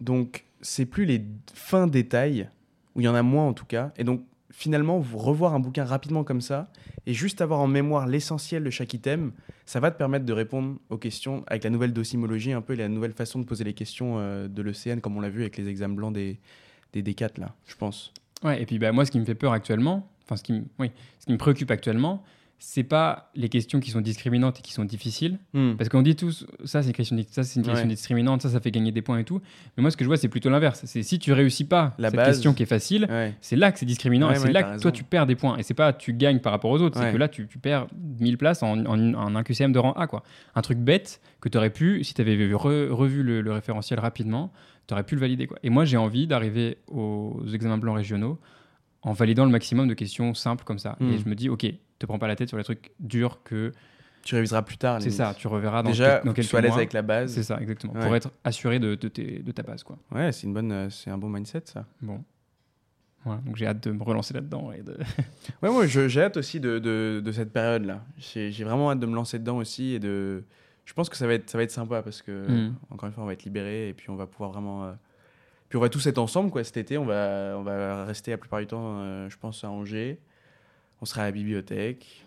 Donc, 0.00 0.44
c'est 0.60 0.86
plus 0.86 1.04
les 1.04 1.24
fins 1.52 1.86
détails, 1.86 2.48
ou 2.94 3.00
il 3.00 3.04
y 3.04 3.08
en 3.08 3.14
a 3.14 3.22
moins 3.22 3.46
en 3.46 3.52
tout 3.52 3.66
cas. 3.66 3.92
Et 3.96 4.04
donc, 4.04 4.24
finalement, 4.56 4.98
vous 4.98 5.18
revoir 5.18 5.54
un 5.54 5.60
bouquin 5.60 5.84
rapidement 5.84 6.24
comme 6.24 6.40
ça 6.40 6.70
et 7.06 7.12
juste 7.12 7.40
avoir 7.40 7.60
en 7.60 7.66
mémoire 7.66 8.06
l'essentiel 8.06 8.62
de 8.62 8.70
chaque 8.70 8.94
item, 8.94 9.32
ça 9.66 9.80
va 9.80 9.90
te 9.90 9.98
permettre 9.98 10.24
de 10.24 10.32
répondre 10.32 10.76
aux 10.90 10.96
questions 10.96 11.44
avec 11.48 11.64
la 11.64 11.70
nouvelle 11.70 11.92
docimologie 11.92 12.52
un 12.52 12.60
peu 12.62 12.74
et 12.74 12.76
la 12.76 12.88
nouvelle 12.88 13.12
façon 13.12 13.40
de 13.40 13.44
poser 13.44 13.64
les 13.64 13.74
questions 13.74 14.14
euh, 14.18 14.48
de 14.48 14.62
l'ECN, 14.62 15.00
comme 15.00 15.16
on 15.16 15.20
l'a 15.20 15.28
vu 15.28 15.40
avec 15.40 15.56
les 15.56 15.68
examens 15.68 15.94
blancs 15.94 16.14
des, 16.14 16.38
des 16.92 17.02
D4, 17.02 17.40
là, 17.40 17.54
je 17.66 17.74
pense. 17.74 18.12
Ouais, 18.44 18.62
et 18.62 18.66
puis 18.66 18.78
bah, 18.78 18.92
moi, 18.92 19.04
ce 19.04 19.10
qui 19.10 19.18
me 19.18 19.24
fait 19.24 19.34
peur 19.34 19.52
actuellement, 19.52 20.08
enfin, 20.24 20.36
ce 20.36 20.52
oui, 20.78 20.92
ce 21.18 21.26
qui 21.26 21.32
me 21.32 21.38
préoccupe 21.38 21.70
actuellement, 21.70 22.22
c'est 22.66 22.82
pas 22.82 23.30
les 23.34 23.50
questions 23.50 23.78
qui 23.78 23.90
sont 23.90 24.00
discriminantes 24.00 24.58
et 24.58 24.62
qui 24.62 24.72
sont 24.72 24.86
difficiles. 24.86 25.38
Hmm. 25.52 25.74
Parce 25.74 25.90
qu'on 25.90 26.00
dit 26.00 26.16
tous, 26.16 26.46
ça 26.64 26.82
c'est 26.82 26.88
une 26.88 26.94
question, 26.94 27.16
ça, 27.30 27.42
c'est 27.42 27.60
une 27.60 27.66
question 27.66 27.86
discriminante, 27.86 28.40
ça 28.40 28.48
ça 28.48 28.58
fait 28.58 28.70
gagner 28.70 28.90
des 28.90 29.02
points 29.02 29.18
et 29.18 29.24
tout. 29.24 29.42
Mais 29.76 29.82
moi 29.82 29.90
ce 29.90 29.98
que 29.98 30.02
je 30.02 30.08
vois 30.08 30.16
c'est 30.16 30.28
plutôt 30.28 30.48
l'inverse. 30.48 30.80
C'est 30.86 31.02
si 31.02 31.18
tu 31.18 31.32
réussis 31.34 31.64
pas 31.64 31.94
la 31.98 32.10
cette 32.10 32.24
question 32.24 32.54
qui 32.54 32.62
est 32.62 32.66
facile, 32.66 33.06
c'est 33.42 33.56
là 33.56 33.70
que 33.70 33.78
c'est 33.78 33.86
discriminant 33.86 34.30
et 34.30 34.36
c'est 34.36 34.50
là 34.50 34.62
que 34.62 34.80
toi 34.80 34.90
tu 34.90 35.04
perds 35.04 35.26
des 35.26 35.36
points. 35.36 35.58
Et 35.58 35.62
c'est 35.62 35.74
pas 35.74 35.92
tu 35.92 36.14
gagnes 36.14 36.40
par 36.40 36.52
rapport 36.52 36.70
aux 36.70 36.80
autres, 36.80 36.98
c'est 36.98 37.12
que 37.12 37.18
là 37.18 37.28
tu, 37.28 37.46
tu, 37.46 37.58
perds 37.58 37.86
1000 38.20 38.38
places 38.38 38.62
en, 38.62 38.86
en, 38.86 39.36
un 39.36 39.42
QCM 39.42 39.72
de 39.72 39.78
rang 39.78 39.92
A. 39.92 40.06
Quoi. 40.06 40.22
Un 40.54 40.62
truc 40.62 40.78
bête 40.78 41.20
que 41.42 41.50
tu 41.50 41.58
aurais 41.58 41.70
pu, 41.70 42.02
si 42.02 42.14
tu 42.14 42.22
avais 42.22 42.50
revu 42.54 43.22
le, 43.22 43.52
référentiel 43.52 44.00
rapidement, 44.00 44.52
tu 44.88 44.94
aurais 44.94 45.04
pu 45.04 45.16
le 45.16 45.20
valider. 45.20 45.46
Quoi. 45.46 45.58
Et 45.62 45.68
moi 45.68 45.84
j'ai 45.84 45.98
envie 45.98 46.26
d'arriver 46.26 46.78
aux 46.88 47.42
examens 47.52 47.78
blancs 47.78 47.96
régionaux 47.96 48.40
en 49.02 49.12
validant 49.12 49.44
le 49.44 49.50
maximum 49.50 49.86
de 49.86 49.94
questions 49.94 50.32
simples 50.32 50.64
comme 50.64 50.78
ça. 50.78 50.96
Et 51.00 51.04
hmm. 51.04 51.18
je 51.22 51.28
me 51.28 51.34
dis, 51.34 51.50
ok, 51.50 51.66
te 51.98 52.06
prends 52.06 52.18
pas 52.18 52.28
la 52.28 52.36
tête 52.36 52.48
sur 52.48 52.58
les 52.58 52.64
trucs 52.64 52.92
durs 53.00 53.42
que. 53.42 53.72
Tu 54.22 54.34
réviseras 54.34 54.62
plus 54.62 54.78
tard. 54.78 55.02
C'est 55.02 55.10
ça, 55.10 55.34
tu 55.36 55.48
reverras 55.48 55.82
dans, 55.82 55.90
Déjà, 55.90 56.20
dans 56.20 56.32
quelques 56.32 56.48
sois 56.48 56.60
à 56.60 56.62
l'aise 56.62 56.72
avec 56.72 56.94
la 56.94 57.02
base. 57.02 57.34
C'est 57.34 57.42
ça, 57.42 57.60
exactement. 57.60 57.92
Pour 57.92 58.16
être 58.16 58.30
assuré 58.42 58.78
de, 58.78 58.94
de, 58.94 59.08
de, 59.08 59.52
ta 59.52 59.62
base. 59.62 59.82
Quoi. 59.82 59.98
Ouais, 60.10 60.32
c'est, 60.32 60.46
une 60.46 60.54
bonne, 60.54 60.72
euh, 60.72 60.88
c'est 60.88 61.10
un 61.10 61.18
bon 61.18 61.28
mindset, 61.28 61.64
ça. 61.66 61.84
Bon. 62.00 62.24
Voilà, 63.24 63.40
donc 63.42 63.56
j'ai 63.56 63.66
hâte 63.66 63.86
de 63.86 63.92
me 63.92 64.02
relancer 64.02 64.32
là-dedans. 64.32 64.72
Et 64.72 64.82
de... 64.82 64.96
ouais, 65.62 65.70
moi, 65.70 65.86
j'ai 65.86 66.22
hâte 66.22 66.38
aussi 66.38 66.58
de, 66.60 66.78
de, 66.78 67.32
cette 67.32 67.52
période-là. 67.52 68.02
J'ai, 68.16 68.50
vraiment 68.64 68.90
hâte 68.90 69.00
de 69.00 69.06
me 69.06 69.14
lancer 69.14 69.38
dedans 69.38 69.58
aussi. 69.58 69.92
Et 69.92 69.98
de... 69.98 70.44
Je 70.86 70.92
pense 70.92 71.08
que 71.08 71.16
ça 71.16 71.26
va 71.26 71.34
être, 71.34 71.48
ça 71.48 71.58
va 71.58 71.64
être 71.64 71.70
sympa 71.70 72.02
parce 72.02 72.22
que, 72.22 72.46
hmm. 72.46 72.74
encore 72.90 73.06
une 73.06 73.14
fois, 73.14 73.24
on 73.24 73.26
va 73.26 73.32
être 73.32 73.44
libéré 73.44 73.88
et 73.88 73.94
puis 73.94 74.10
on 74.10 74.16
va 74.16 74.26
pouvoir 74.26 74.50
vraiment. 74.50 74.84
Euh, 74.84 74.92
puis 75.68 75.78
on 75.78 75.80
va 75.80 75.88
tous 75.88 76.06
être 76.06 76.18
ensemble 76.18 76.50
quoi, 76.50 76.62
cet 76.64 76.76
été. 76.76 76.98
On 76.98 77.06
va, 77.06 77.56
on 77.56 77.62
va 77.62 78.04
rester 78.04 78.30
la 78.30 78.38
plupart 78.38 78.60
du 78.60 78.66
temps, 78.66 79.00
euh, 79.00 79.28
je 79.30 79.36
pense, 79.38 79.64
à 79.64 79.70
Angers. 79.70 80.20
On 81.04 81.06
sera 81.06 81.20
à 81.20 81.24
la 81.26 81.32
bibliothèque. 81.32 82.24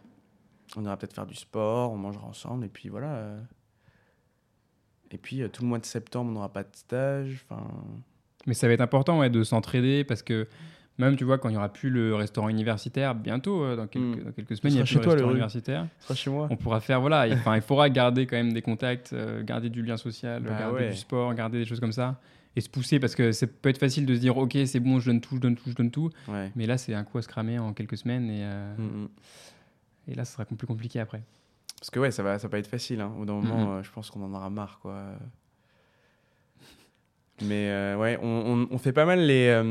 On 0.75 0.85
ira 0.85 0.95
peut-être 0.97 1.15
faire 1.15 1.25
du 1.25 1.33
sport. 1.33 1.91
On 1.91 1.97
mangera 1.97 2.27
ensemble. 2.27 2.63
Et 2.63 2.69
puis 2.69 2.89
voilà. 2.89 3.29
Et 5.09 5.17
puis 5.17 5.41
euh, 5.41 5.47
tout 5.47 5.63
le 5.63 5.67
mois 5.67 5.79
de 5.79 5.85
septembre, 5.87 6.29
on 6.29 6.33
n'aura 6.33 6.53
pas 6.53 6.61
de 6.61 6.69
stage. 6.73 7.43
Enfin. 7.49 7.65
Mais 8.45 8.53
ça 8.53 8.67
va 8.67 8.73
être 8.73 8.81
important 8.81 9.17
ouais, 9.17 9.31
de 9.31 9.43
s'entraider 9.43 10.03
parce 10.03 10.21
que 10.21 10.47
même, 10.99 11.15
tu 11.15 11.23
vois, 11.23 11.39
quand 11.39 11.49
il 11.49 11.53
n'y 11.53 11.57
aura 11.57 11.73
plus 11.73 11.89
le 11.89 12.13
restaurant 12.13 12.49
universitaire, 12.49 13.15
bientôt, 13.15 13.63
euh, 13.63 13.75
dans, 13.75 13.87
quelques, 13.87 14.23
dans, 14.23 14.31
quelques, 14.31 14.57
semaines, 14.57 14.73
il 14.73 14.77
y 14.77 14.81
a 14.81 14.83
plus 14.83 14.99
le 14.99 15.09
restaurant 15.09 15.31
universitaire. 15.31 15.87
sera 16.01 16.13
chez 16.13 16.29
moi. 16.29 16.47
On 16.51 16.55
pourra 16.55 16.79
faire, 16.79 17.01
voilà, 17.01 17.25
il, 17.27 17.35
il 17.55 17.61
faudra 17.61 17.89
garder 17.89 18.27
quand 18.27 18.37
même 18.37 18.53
des 18.53 18.61
contacts, 18.61 19.15
garder 19.43 19.71
du 19.71 19.81
lien 19.81 19.97
social, 19.97 20.43
bah 20.43 20.51
garder 20.51 20.89
du 20.91 20.97
sport, 20.97 21.33
garder 21.33 21.57
des 21.57 21.65
choses 21.65 21.79
comme 21.79 21.93
ça 21.93 22.19
et 22.57 22.61
se 22.61 22.69
pousser 22.69 22.99
parce 22.99 23.13
que 23.13 23.31
ça 23.31 23.45
peut 23.45 23.69
être 23.69 23.77
facile 23.77 24.07
de 24.07 24.15
se 24.15 24.19
dire 24.19 24.35
ok 24.35 24.57
c'est 24.65 24.79
bon 24.79 24.99
je 24.99 25.11
donne 25.11 25.21
tout 25.21 25.35
je 25.35 25.41
donne 25.41 25.55
tout 25.55 25.69
je 25.69 25.75
donne 25.75 25.91
tout. 25.91 26.09
Mais 26.55 26.65
là 26.65 26.77
c'est 26.79 26.95
un 26.95 27.03
coup 27.03 27.19
à 27.19 27.21
se 27.21 27.27
cramer 27.27 27.59
en 27.59 27.71
quelques 27.71 27.97
semaines 27.97 28.29
et, 28.31 28.41
euh, 28.41 28.75
mm, 28.77 29.03
mm. 29.03 29.09
et 30.07 30.15
là 30.15 30.25
ce 30.25 30.33
sera 30.33 30.43
plus 30.45 30.67
compliqué 30.67 30.99
après. 30.99 31.21
Parce 31.79 31.91
que 31.91 31.99
ouais 31.99 32.09
ça 32.09 32.23
va 32.23 32.39
ça 32.39 32.47
va 32.47 32.51
pas 32.51 32.59
être 32.59 32.67
facile 32.67 33.01
hein. 33.01 33.11
au 33.15 33.19
bout 33.19 33.25
d'un 33.25 33.33
moment 33.33 33.73
euh, 33.73 33.83
je 33.83 33.91
pense 33.91 34.09
qu'on 34.09 34.23
en 34.23 34.33
aura 34.33 34.49
marre 34.49 34.79
quoi. 34.81 35.03
Mais 37.43 37.69
euh, 37.69 37.95
ouais 37.95 38.17
on, 38.23 38.67
on, 38.71 38.77
fait 38.79 38.91
pas 38.91 39.05
mal 39.05 39.19
les, 39.19 39.61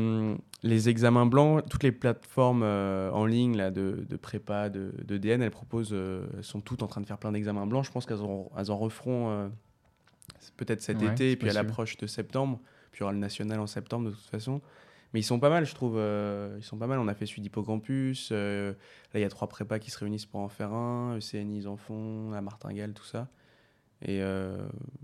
les 0.63 0.87
examens 0.87 1.25
blancs. 1.25 1.65
Toutes 1.69 1.83
les 1.83 1.91
plateformes 1.91 2.63
en 2.63 3.25
ligne 3.25 3.57
là 3.57 3.69
de, 3.69 4.05
de 4.07 4.15
prépa 4.15 4.69
de, 4.69 4.93
de, 5.03 5.17
DN 5.17 5.41
elles 5.41 5.51
proposent 5.51 5.91
elles 5.91 6.43
sont 6.45 6.61
toutes 6.61 6.83
en 6.83 6.87
train 6.87 7.01
de 7.01 7.05
faire 7.05 7.17
plein 7.17 7.33
d'examens 7.33 7.67
blancs. 7.67 7.83
Je 7.83 7.91
pense 7.91 8.05
qu'elles 8.05 8.21
en, 8.21 8.49
elles 8.57 8.71
en 8.71 8.77
referont 8.77 9.51
peut-être 10.55 10.81
cet 10.81 11.01
été 11.01 11.31
et 11.31 11.35
puis 11.35 11.49
à 11.49 11.53
l'approche 11.53 11.97
de 11.97 12.07
septembre 12.07 12.61
il 12.97 13.01
y 13.01 13.03
aura 13.03 13.13
le 13.13 13.19
national 13.19 13.59
en 13.59 13.67
septembre 13.67 14.09
de 14.09 14.11
toute 14.15 14.25
façon. 14.29 14.61
Mais 15.13 15.21
ils 15.21 15.23
sont 15.23 15.39
pas 15.39 15.49
mal, 15.49 15.65
je 15.65 15.73
trouve. 15.73 15.95
Euh, 15.97 16.55
ils 16.57 16.63
sont 16.63 16.77
pas 16.77 16.87
mal. 16.87 16.99
On 16.99 17.07
a 17.07 17.13
fait 17.13 17.25
celui 17.25 17.41
d'Hippocampus. 17.41 18.29
Euh, 18.33 18.71
là, 19.13 19.19
il 19.19 19.21
y 19.21 19.25
a 19.25 19.29
trois 19.29 19.47
prépas 19.47 19.79
qui 19.79 19.89
se 19.89 19.97
réunissent 19.99 20.25
pour 20.25 20.41
en 20.41 20.49
faire 20.49 20.73
un. 20.73 21.15
ECN, 21.17 21.49
ils 21.53 21.67
en 21.67 21.77
font. 21.77 22.29
La 22.31 22.41
Martingale, 22.41 22.91
tout 22.93 23.05
ça. 23.05 23.27
Et 24.01 24.21
euh, 24.21 24.57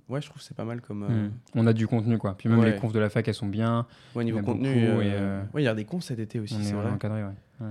ouais, 0.09 0.21
je 0.21 0.27
trouve 0.27 0.39
que 0.41 0.45
c'est 0.47 0.55
pas 0.57 0.65
mal 0.65 0.81
comme. 0.81 1.03
euh, 1.03 1.27
Mm. 1.27 1.31
On 1.55 1.67
a 1.67 1.73
du 1.73 1.87
contenu, 1.87 2.17
quoi. 2.17 2.35
Puis 2.37 2.49
même 2.49 2.59
Ouais. 2.59 2.71
les 2.73 2.77
confs 2.77 2.91
de 2.93 2.99
la 2.99 3.09
fac, 3.09 3.25
elles 3.27 3.33
sont 3.33 3.47
bien. 3.47 3.87
Ouais, 4.13 4.23
niveau 4.25 4.41
contenu. 4.41 4.67
euh, 4.69 5.41
et, 5.45 5.55
Ouais, 5.55 5.61
il 5.61 5.65
y 5.65 5.69
a 5.69 5.73
des 5.73 5.85
confs 5.85 6.03
cet 6.03 6.19
été 6.19 6.39
aussi, 6.39 6.61
c'est 6.63 6.73
vrai. 6.73 6.89
encadré, 6.91 7.23
ouais. 7.23 7.29
ouais. 7.61 7.67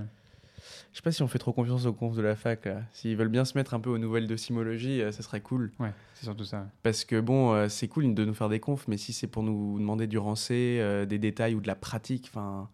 Je 0.91 0.97
sais 0.97 1.01
pas 1.01 1.11
si 1.11 1.21
on 1.23 1.27
fait 1.27 1.39
trop 1.39 1.53
confiance 1.53 1.85
aux 1.85 1.93
confs 1.93 2.15
de 2.15 2.21
la 2.21 2.35
fac. 2.35 2.67
S'ils 2.91 3.15
veulent 3.17 3.29
bien 3.29 3.45
se 3.45 3.57
mettre 3.57 3.73
un 3.73 3.79
peu 3.79 3.89
aux 3.89 3.97
nouvelles 3.97 4.27
de 4.27 4.35
simologie, 4.37 5.01
euh, 5.01 5.11
ça 5.11 5.23
serait 5.23 5.41
cool. 5.41 5.71
Ouais, 5.79 5.91
c'est 6.15 6.25
surtout 6.25 6.45
ça. 6.45 6.67
Parce 6.83 7.05
que 7.05 7.19
bon, 7.19 7.53
euh, 7.53 7.67
c'est 7.69 7.87
cool 7.87 8.13
de 8.13 8.25
nous 8.25 8.33
faire 8.33 8.49
des 8.49 8.59
confs, 8.59 8.87
mais 8.87 8.97
si 8.97 9.13
c'est 9.13 9.27
pour 9.27 9.43
nous 9.43 9.79
demander 9.79 10.07
du 10.07 10.17
rancé, 10.17 10.77
euh, 10.81 11.05
des 11.05 11.19
détails 11.19 11.55
ou 11.55 11.61
de 11.61 11.67
la 11.67 11.75
pratique, 11.75 12.27
enfin. 12.29 12.69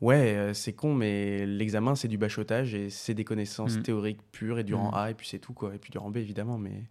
Ouais, 0.00 0.52
c'est 0.54 0.72
con, 0.72 0.94
mais 0.94 1.44
l'examen, 1.44 1.94
c'est 1.94 2.08
du 2.08 2.16
bachotage 2.16 2.74
et 2.74 2.88
c'est 2.88 3.12
des 3.12 3.24
connaissances 3.24 3.76
Mhm. 3.76 3.82
théoriques 3.82 4.22
pures 4.32 4.58
et 4.58 4.64
du 4.64 4.74
rang 4.74 4.88
Mhm. 4.88 4.94
A, 4.94 5.10
et 5.10 5.14
puis 5.14 5.28
c'est 5.28 5.38
tout, 5.38 5.52
quoi. 5.52 5.74
Et 5.74 5.78
puis 5.78 5.90
du 5.90 5.98
rang 5.98 6.08
B, 6.10 6.16
évidemment, 6.16 6.56
mais. 6.56 6.84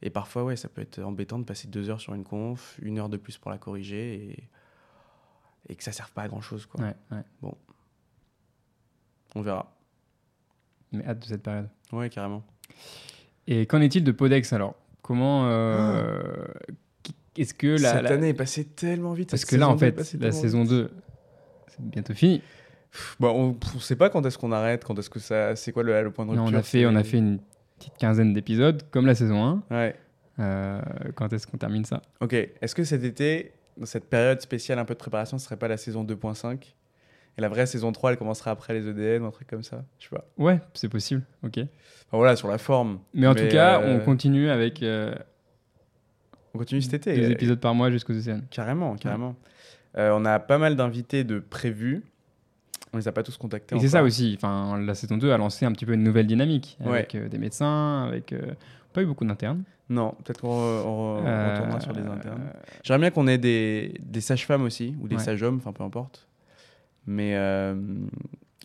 Et 0.00 0.08
parfois, 0.08 0.44
ouais, 0.44 0.56
ça 0.56 0.70
peut 0.70 0.80
être 0.80 1.00
embêtant 1.00 1.38
de 1.38 1.44
passer 1.44 1.68
deux 1.68 1.90
heures 1.90 2.00
sur 2.00 2.14
une 2.14 2.24
conf, 2.24 2.78
une 2.80 2.98
heure 2.98 3.10
de 3.10 3.18
plus 3.18 3.36
pour 3.36 3.50
la 3.50 3.58
corriger 3.58 4.14
et. 4.30 4.48
Et 5.68 5.76
que 5.76 5.84
ça 5.84 5.92
serve 5.92 6.10
pas 6.12 6.22
à 6.22 6.28
grand 6.28 6.40
chose, 6.40 6.64
quoi. 6.64 6.80
Ouais, 6.80 6.94
ouais. 7.12 7.52
On 9.34 9.42
verra. 9.42 9.72
Mais 10.92 11.04
hâte 11.06 11.20
de 11.20 11.24
cette 11.26 11.42
période. 11.42 11.68
Ouais, 11.92 12.08
carrément. 12.10 12.42
Et 13.46 13.66
qu'en 13.66 13.80
est-il 13.80 14.04
de 14.04 14.12
Podex 14.12 14.52
alors? 14.52 14.74
Comment. 15.02 15.46
euh, 15.46 16.20
qui- 17.02 17.14
Est-ce 17.36 17.54
que 17.54 17.68
la. 17.80 17.92
Cette 17.94 18.02
la- 18.04 18.10
année 18.12 18.28
est 18.30 18.34
passée 18.34 18.64
tellement 18.64 19.12
vite. 19.12 19.30
Parce 19.30 19.44
que 19.44 19.56
là, 19.56 19.66
saison 19.66 19.72
en 19.74 19.78
fait, 19.78 20.14
la 20.20 20.32
saison 20.32 20.60
vite. 20.62 20.70
2, 20.70 20.90
c'est 21.68 21.80
bientôt 21.80 22.14
fini. 22.14 22.42
Bon, 23.20 23.30
on 23.30 23.74
ne 23.76 23.80
sait 23.80 23.96
pas 23.96 24.10
quand 24.10 24.24
est-ce 24.26 24.36
qu'on 24.36 24.50
arrête, 24.52 24.84
quand 24.84 24.98
est-ce 24.98 25.10
que 25.10 25.20
ça. 25.20 25.54
C'est 25.56 25.70
quoi 25.72 25.82
le, 25.84 26.02
le 26.02 26.10
point 26.10 26.26
de 26.26 26.32
Non, 26.34 26.46
rupture 26.46 26.56
on, 26.56 26.60
a 26.60 26.62
fait, 26.62 26.86
on 26.86 26.96
a 26.96 27.04
fait 27.04 27.18
une 27.18 27.38
petite 27.78 27.96
quinzaine 27.98 28.34
d'épisodes, 28.34 28.82
comme 28.90 29.06
la 29.06 29.14
saison 29.14 29.62
1. 29.70 29.76
Ouais. 29.76 29.96
Euh, 30.40 30.80
quand 31.14 31.32
est-ce 31.32 31.46
qu'on 31.46 31.56
termine 31.58 31.84
ça? 31.84 32.02
Ok. 32.20 32.32
Est-ce 32.34 32.74
que 32.74 32.82
cet 32.84 33.04
été, 33.04 33.52
dans 33.76 33.86
cette 33.86 34.08
période 34.10 34.40
spéciale 34.40 34.78
un 34.80 34.84
peu 34.84 34.94
de 34.94 34.98
préparation, 34.98 35.38
ce 35.38 35.44
serait 35.44 35.56
pas 35.56 35.68
la 35.68 35.76
saison 35.76 36.02
2.5 36.04 36.74
Et 37.40 37.42
la 37.42 37.48
vraie 37.48 37.64
saison 37.64 37.90
3, 37.90 38.10
elle 38.12 38.18
commencera 38.18 38.50
après 38.50 38.74
les 38.74 38.86
EDN 38.86 39.24
un 39.24 39.30
truc 39.30 39.48
comme 39.48 39.62
ça 39.62 39.82
Je 39.98 40.04
sais 40.04 40.10
pas. 40.14 40.26
Ouais, 40.36 40.60
c'est 40.74 40.90
possible. 40.90 41.22
Ok. 41.42 41.56
Enfin, 41.56 41.68
voilà, 42.18 42.36
sur 42.36 42.48
la 42.48 42.58
forme. 42.58 42.98
Mais 43.14 43.26
en 43.26 43.32
Mais, 43.32 43.48
tout 43.48 43.54
cas, 43.54 43.80
euh, 43.80 43.96
on 43.96 44.04
continue 44.04 44.50
avec 44.50 44.82
euh, 44.82 45.14
On 46.54 46.58
continue 46.58 46.82
cet 46.82 46.92
été. 47.06 47.16
deux 47.16 47.28
euh, 47.28 47.30
épisodes 47.30 47.58
par 47.58 47.74
mois 47.74 47.90
jusqu'aux 47.90 48.12
océans. 48.14 48.42
Carrément, 48.50 48.94
carrément. 48.96 49.36
Euh, 49.96 50.10
on 50.14 50.26
a 50.26 50.38
pas 50.38 50.58
mal 50.58 50.76
d'invités 50.76 51.24
de 51.24 51.38
prévus. 51.38 52.02
On 52.92 52.98
les 52.98 53.08
a 53.08 53.12
pas 53.12 53.22
tous 53.22 53.38
contactés. 53.38 53.74
Et 53.74 53.80
c'est 53.80 53.88
ça 53.88 54.02
aussi. 54.02 54.34
Enfin, 54.36 54.78
la 54.78 54.94
saison 54.94 55.16
2 55.16 55.30
a 55.32 55.38
lancé 55.38 55.64
un 55.64 55.72
petit 55.72 55.86
peu 55.86 55.94
une 55.94 56.02
nouvelle 56.02 56.26
dynamique 56.26 56.76
avec 56.84 57.16
des 57.16 57.38
médecins, 57.38 58.04
avec 58.06 58.34
pas 58.92 59.00
eu 59.02 59.06
beaucoup 59.06 59.24
d'internes. 59.24 59.62
Non, 59.88 60.14
peut-être 60.24 60.40
qu'on 60.42 60.48
re- 60.48 60.82
on 60.84 61.20
re- 61.20 61.26
Euh, 61.26 61.52
retournera 61.54 61.80
sur 61.80 61.92
les 61.92 62.02
internes. 62.02 62.42
J'aimerais 62.84 63.00
bien 63.00 63.10
qu'on 63.10 63.26
ait 63.28 63.38
des, 63.38 63.94
des 64.00 64.20
sages-femmes 64.20 64.62
aussi, 64.62 64.94
ou 65.00 65.08
des 65.08 65.16
Ouais. 65.16 65.22
sages-hommes, 65.22 65.56
enfin 65.56 65.72
peu 65.72 65.82
importe. 65.82 66.28
Mais 67.10 67.34
euh, 67.34 67.74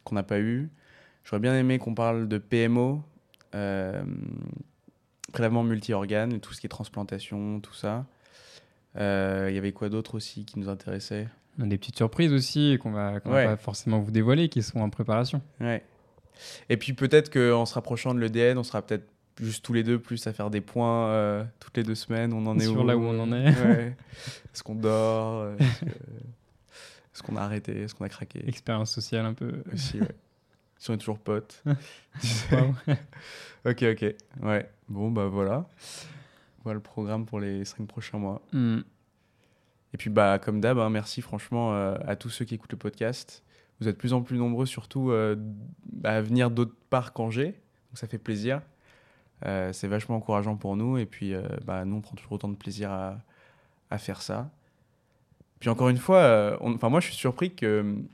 qu'on 0.04 0.14
n'a 0.14 0.22
pas 0.24 0.40
eu. 0.40 0.70
J'aurais 1.24 1.40
bien 1.40 1.58
aimé 1.58 1.80
qu'on 1.80 1.96
parle 1.96 2.28
de 2.28 2.38
PMO, 2.38 3.02
euh, 3.56 4.04
prélèvement 5.34 5.64
multi-organes, 5.64 6.40
tout 6.40 6.54
ce 6.54 6.62
qui 6.62 6.68
est 6.68 6.70
transplantation, 6.70 7.60
tout 7.60 7.74
ça. 7.74 8.06
Euh, 8.98 9.48
Il 9.50 9.56
y 9.56 9.58
avait 9.58 9.72
quoi 9.72 9.90
d'autre 9.90 10.14
aussi 10.14 10.46
qui 10.46 10.60
nous 10.60 10.70
intéressait? 10.70 11.28
Des 11.58 11.78
petites 11.80 11.98
surprises 11.98 12.32
aussi 12.34 12.78
qu'on 12.80 12.92
va, 12.92 13.14
Ouais. 13.26 13.46
va 13.46 13.46
pas 13.48 13.58
forcément 13.58 14.00
vous 14.00 14.12
dévoiler, 14.12 14.48
qui 14.48 14.62
sont 14.62 14.80
en 14.80 14.90
préparation. 14.92 15.42
Ouais. 15.60 15.84
Et 16.70 16.78
puis 16.78 16.94
peut-être 16.94 17.32
qu'en 17.34 17.66
se 17.66 17.74
rapprochant 17.74 18.14
de 18.14 18.20
l'EDN, 18.20 18.60
on 18.60 18.64
sera 18.64 18.84
peut-être 18.84 19.08
juste 19.42 19.66
tous 19.66 19.74
les 19.74 19.82
deux 19.84 19.98
plus 19.98 20.28
à 20.28 20.34
faire 20.34 20.52
des 20.52 20.62
points 20.62 21.08
euh, 21.08 21.44
toutes 21.60 21.78
les 21.78 21.84
deux 21.84 21.96
semaines. 21.96 22.32
On 22.32 22.46
en 22.46 22.60
est 22.60 22.66
Sur 22.66 22.82
où? 22.84 22.86
là 22.86 22.96
où 22.96 23.02
on 23.04 23.20
en 23.20 23.32
est. 23.34 23.48
Ouais. 23.66 23.96
Est-ce 24.54 24.62
qu'on 24.62 24.76
dort? 24.76 25.48
Est-ce 27.16 27.24
qu'on 27.24 27.38
a 27.38 27.42
arrêté 27.42 27.84
Est-ce 27.84 27.96
qu'on 27.96 28.04
a 28.04 28.10
craqué 28.10 28.46
Expérience 28.46 28.92
sociale 28.92 29.26
un 29.26 29.34
peu. 29.34 29.64
Aussi, 29.74 30.02
ouais. 30.02 30.08
Si 30.78 30.92
on 30.92 30.96
est 30.96 30.98
toujours 30.98 31.20
potes. 31.20 31.64
Ok, 33.66 33.84
ok. 33.84 34.16
Ouais. 34.44 34.70
Bon, 34.90 35.10
bah 35.10 35.28
voilà. 35.28 35.68
Voilà 36.64 36.76
le 36.76 36.82
programme 36.82 37.26
pour 37.26 37.40
les 37.40 37.64
cinq 37.64 37.88
prochains 37.88 38.18
mois. 38.18 38.42
Hmm. 38.52 38.82
Et 39.94 39.98
puis, 39.98 40.10
bah, 40.10 40.40
comme 40.40 40.60
d'hab, 40.60 40.78
hein, 40.78 40.90
merci 40.90 41.22
franchement 41.22 41.74
euh, 41.74 41.96
à 42.06 42.18
tous 42.18 42.30
ceux 42.30 42.44
qui 42.44 42.54
écoutent 42.54 42.74
le 42.74 42.78
podcast. 42.78 43.44
Vous 43.80 43.88
êtes 43.88 43.96
de 43.96 44.00
plus 44.00 44.12
en 44.12 44.22
plus 44.22 44.38
nombreux, 44.38 44.66
surtout 44.66 45.10
euh, 45.10 45.38
à 46.04 46.22
venir 46.22 46.52
d'autre 46.52 46.76
part 46.90 47.14
qu'Angers. 47.14 47.54
Donc, 47.54 47.98
ça 47.98 48.08
fait 48.08 48.18
plaisir. 48.18 48.62
Euh, 49.46 49.72
c'est 49.72 49.88
vachement 49.88 50.18
encourageant 50.18 50.58
pour 50.58 50.76
nous. 50.76 50.98
Et 50.98 51.06
puis, 51.06 51.34
bah, 51.64 51.86
nous, 51.86 51.96
on 51.96 52.02
prend 52.02 52.16
toujours 52.16 52.34
autant 52.34 52.50
de 52.50 52.58
plaisir 52.58 52.92
à, 52.92 53.20
à 53.90 53.98
faire 53.98 54.22
ça. 54.22 54.52
Puis, 55.60 55.70
encore 55.70 55.90
une 55.90 55.98
fois, 55.98 56.18
euh, 56.18 56.58
enfin, 56.62 56.90
moi, 56.90 57.00
je 57.00 57.08
suis 57.08 57.16
surpris 57.16 57.54
que 57.56 57.82
hum, 57.82 58.08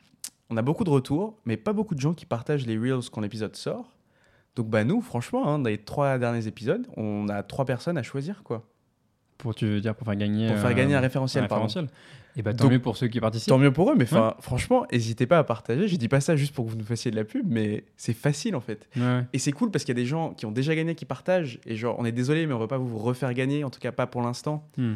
on 0.49 0.58
a 0.58 0.62
beaucoup 0.62 0.84
de 0.84 0.89
retours, 0.89 1.38
mais 1.45 1.58
pas 1.58 1.73
beaucoup 1.73 1.95
de 1.95 1.99
gens 2.01 2.13
qui 2.13 2.25
partagent 2.25 2.65
les 2.65 2.77
Reels 2.77 3.10
quand 3.12 3.21
l'épisode 3.21 3.56
sort. 3.56 3.89
Donc, 4.56 4.67
bah, 4.69 4.84
nous, 4.84 5.01
franchement, 5.01 5.47
hein, 5.47 5.60
dans 5.60 5.69
les 5.69 5.77
trois 5.77 6.17
derniers 6.17 6.47
épisodes, 6.47 6.86
on 6.97 7.30
a 7.30 7.41
trois 7.43 7.65
personnes 7.65 7.97
à 7.97 8.04
choisir, 8.04 8.43
quoi. 8.43 8.67
Pour, 9.38 9.56
tu 9.56 9.65
veux 9.65 9.82
dire, 9.82 9.95
pour 9.95 10.06
faire 10.06 10.15
gagner. 10.15 10.49
Pour 10.49 10.58
faire 10.58 10.69
euh, 10.71 10.73
gagner 10.73 10.93
un 10.93 10.99
référentiel, 10.99 11.45
un 11.45 11.47
pardon. 11.47 11.65
référentiel. 11.65 11.95
Et 12.38 12.43
bah 12.43 12.54
tant 12.54 12.65
Donc- 12.65 12.73
mieux 12.73 12.80
pour 12.80 12.95
ceux 12.95 13.08
qui 13.08 13.19
participent. 13.19 13.49
Tant 13.49 13.58
mieux 13.58 13.73
pour 13.73 13.91
eux, 13.91 13.95
mais 13.97 14.04
enfin, 14.06 14.36
franchement, 14.39 14.86
n'hésitez 14.91 15.25
pas 15.25 15.39
à 15.39 15.43
partager. 15.43 15.88
Je 15.89 15.95
dis 15.97 16.08
pas 16.08 16.21
ça 16.21 16.36
juste 16.38 16.54
pour 16.54 16.65
que 16.65 16.69
vous 16.71 16.77
nous 16.77 16.86
fassiez 16.86 17.12
de 17.12 17.15
la 17.17 17.25
pub, 17.25 17.45
mais 17.49 17.84
c'est 17.97 18.13
facile 18.13 18.56
en 18.56 18.62
fait. 18.62 18.88
Ouais, 18.95 19.01
ouais. 19.01 19.25
Et 19.34 19.39
c'est 19.39 19.51
cool 19.51 19.69
parce 19.69 19.84
qu'il 19.84 19.93
y 19.97 19.99
a 19.99 20.01
des 20.01 20.08
gens 20.08 20.34
qui 20.34 20.45
ont 20.45 20.51
déjà 20.51 20.73
gagné 20.73 20.95
qui 20.95 21.04
partagent. 21.04 21.60
Et 21.65 21.75
genre, 21.75 21.97
on 21.99 22.06
est 22.06 22.13
désolé, 22.13 22.45
mais 22.47 22.54
on 22.54 22.60
va 22.60 22.67
pas 22.67 22.77
vous 22.77 22.97
refaire 22.99 23.34
gagner, 23.34 23.65
en 23.65 23.69
tout 23.69 23.82
cas 23.82 23.91
pas 23.91 24.08
pour 24.08 24.21
l'instant. 24.21 24.65
Hmm. 24.77 24.93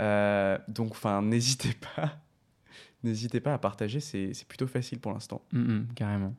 Euh, 0.00 0.58
donc, 0.68 0.92
enfin, 0.92 1.22
n'hésitez 1.22 1.74
pas. 1.96 2.18
N'hésitez 3.04 3.40
pas 3.40 3.52
à 3.54 3.58
partager, 3.58 3.98
c'est 4.00 4.32
plutôt 4.46 4.66
facile 4.68 5.00
pour 5.00 5.12
l'instant. 5.12 5.42
Mm, 5.52 5.58
mm, 5.60 5.86
carrément. 5.96 6.34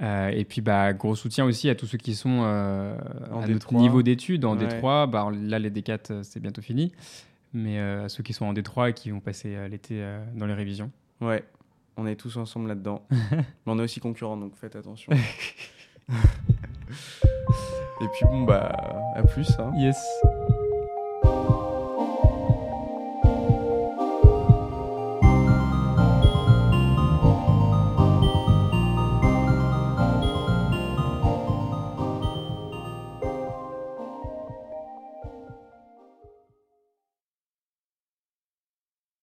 Euh, 0.00 0.28
et 0.28 0.44
puis, 0.44 0.60
bah, 0.60 0.92
gros 0.92 1.14
soutien 1.16 1.44
aussi 1.44 1.68
à 1.68 1.74
tous 1.74 1.86
ceux 1.86 1.98
qui 1.98 2.14
sont 2.14 2.42
euh, 2.44 2.96
En 3.32 3.42
à 3.42 3.46
notre 3.48 3.72
D3. 3.72 3.78
niveau 3.78 4.02
d'études 4.02 4.44
en 4.44 4.56
Ouais. 4.56 4.66
D3. 4.66 5.10
Bah, 5.10 5.28
là, 5.32 5.58
les 5.58 5.70
D4, 5.70 6.12
euh, 6.12 6.22
c'est 6.22 6.40
bientôt 6.40 6.62
fini. 6.62 6.92
Mais 7.52 7.78
à 7.78 8.08
ceux 8.10 8.22
qui 8.22 8.32
sont 8.34 8.44
en 8.44 8.52
D3 8.52 8.90
et 8.90 8.92
qui 8.92 9.10
vont 9.10 9.20
passer 9.20 9.68
l'été 9.70 10.06
dans 10.34 10.44
les 10.44 10.52
révisions. 10.52 10.90
Ouais, 11.22 11.42
on 11.96 12.06
est 12.06 12.14
tous 12.14 12.36
ensemble 12.36 12.68
là-dedans. 12.68 13.06
mais 13.10 13.44
on 13.66 13.78
est 13.78 13.82
aussi 13.82 14.00
concurrents, 14.00 14.36
donc 14.36 14.54
faites 14.54 14.76
attention. 14.76 15.10
Et 18.00 18.06
puis 18.12 18.26
bon, 18.26 18.42
bah, 18.44 18.70
à 19.14 19.22
plus. 19.22 19.50
Hein. 19.58 19.72
Yes. 19.78 19.98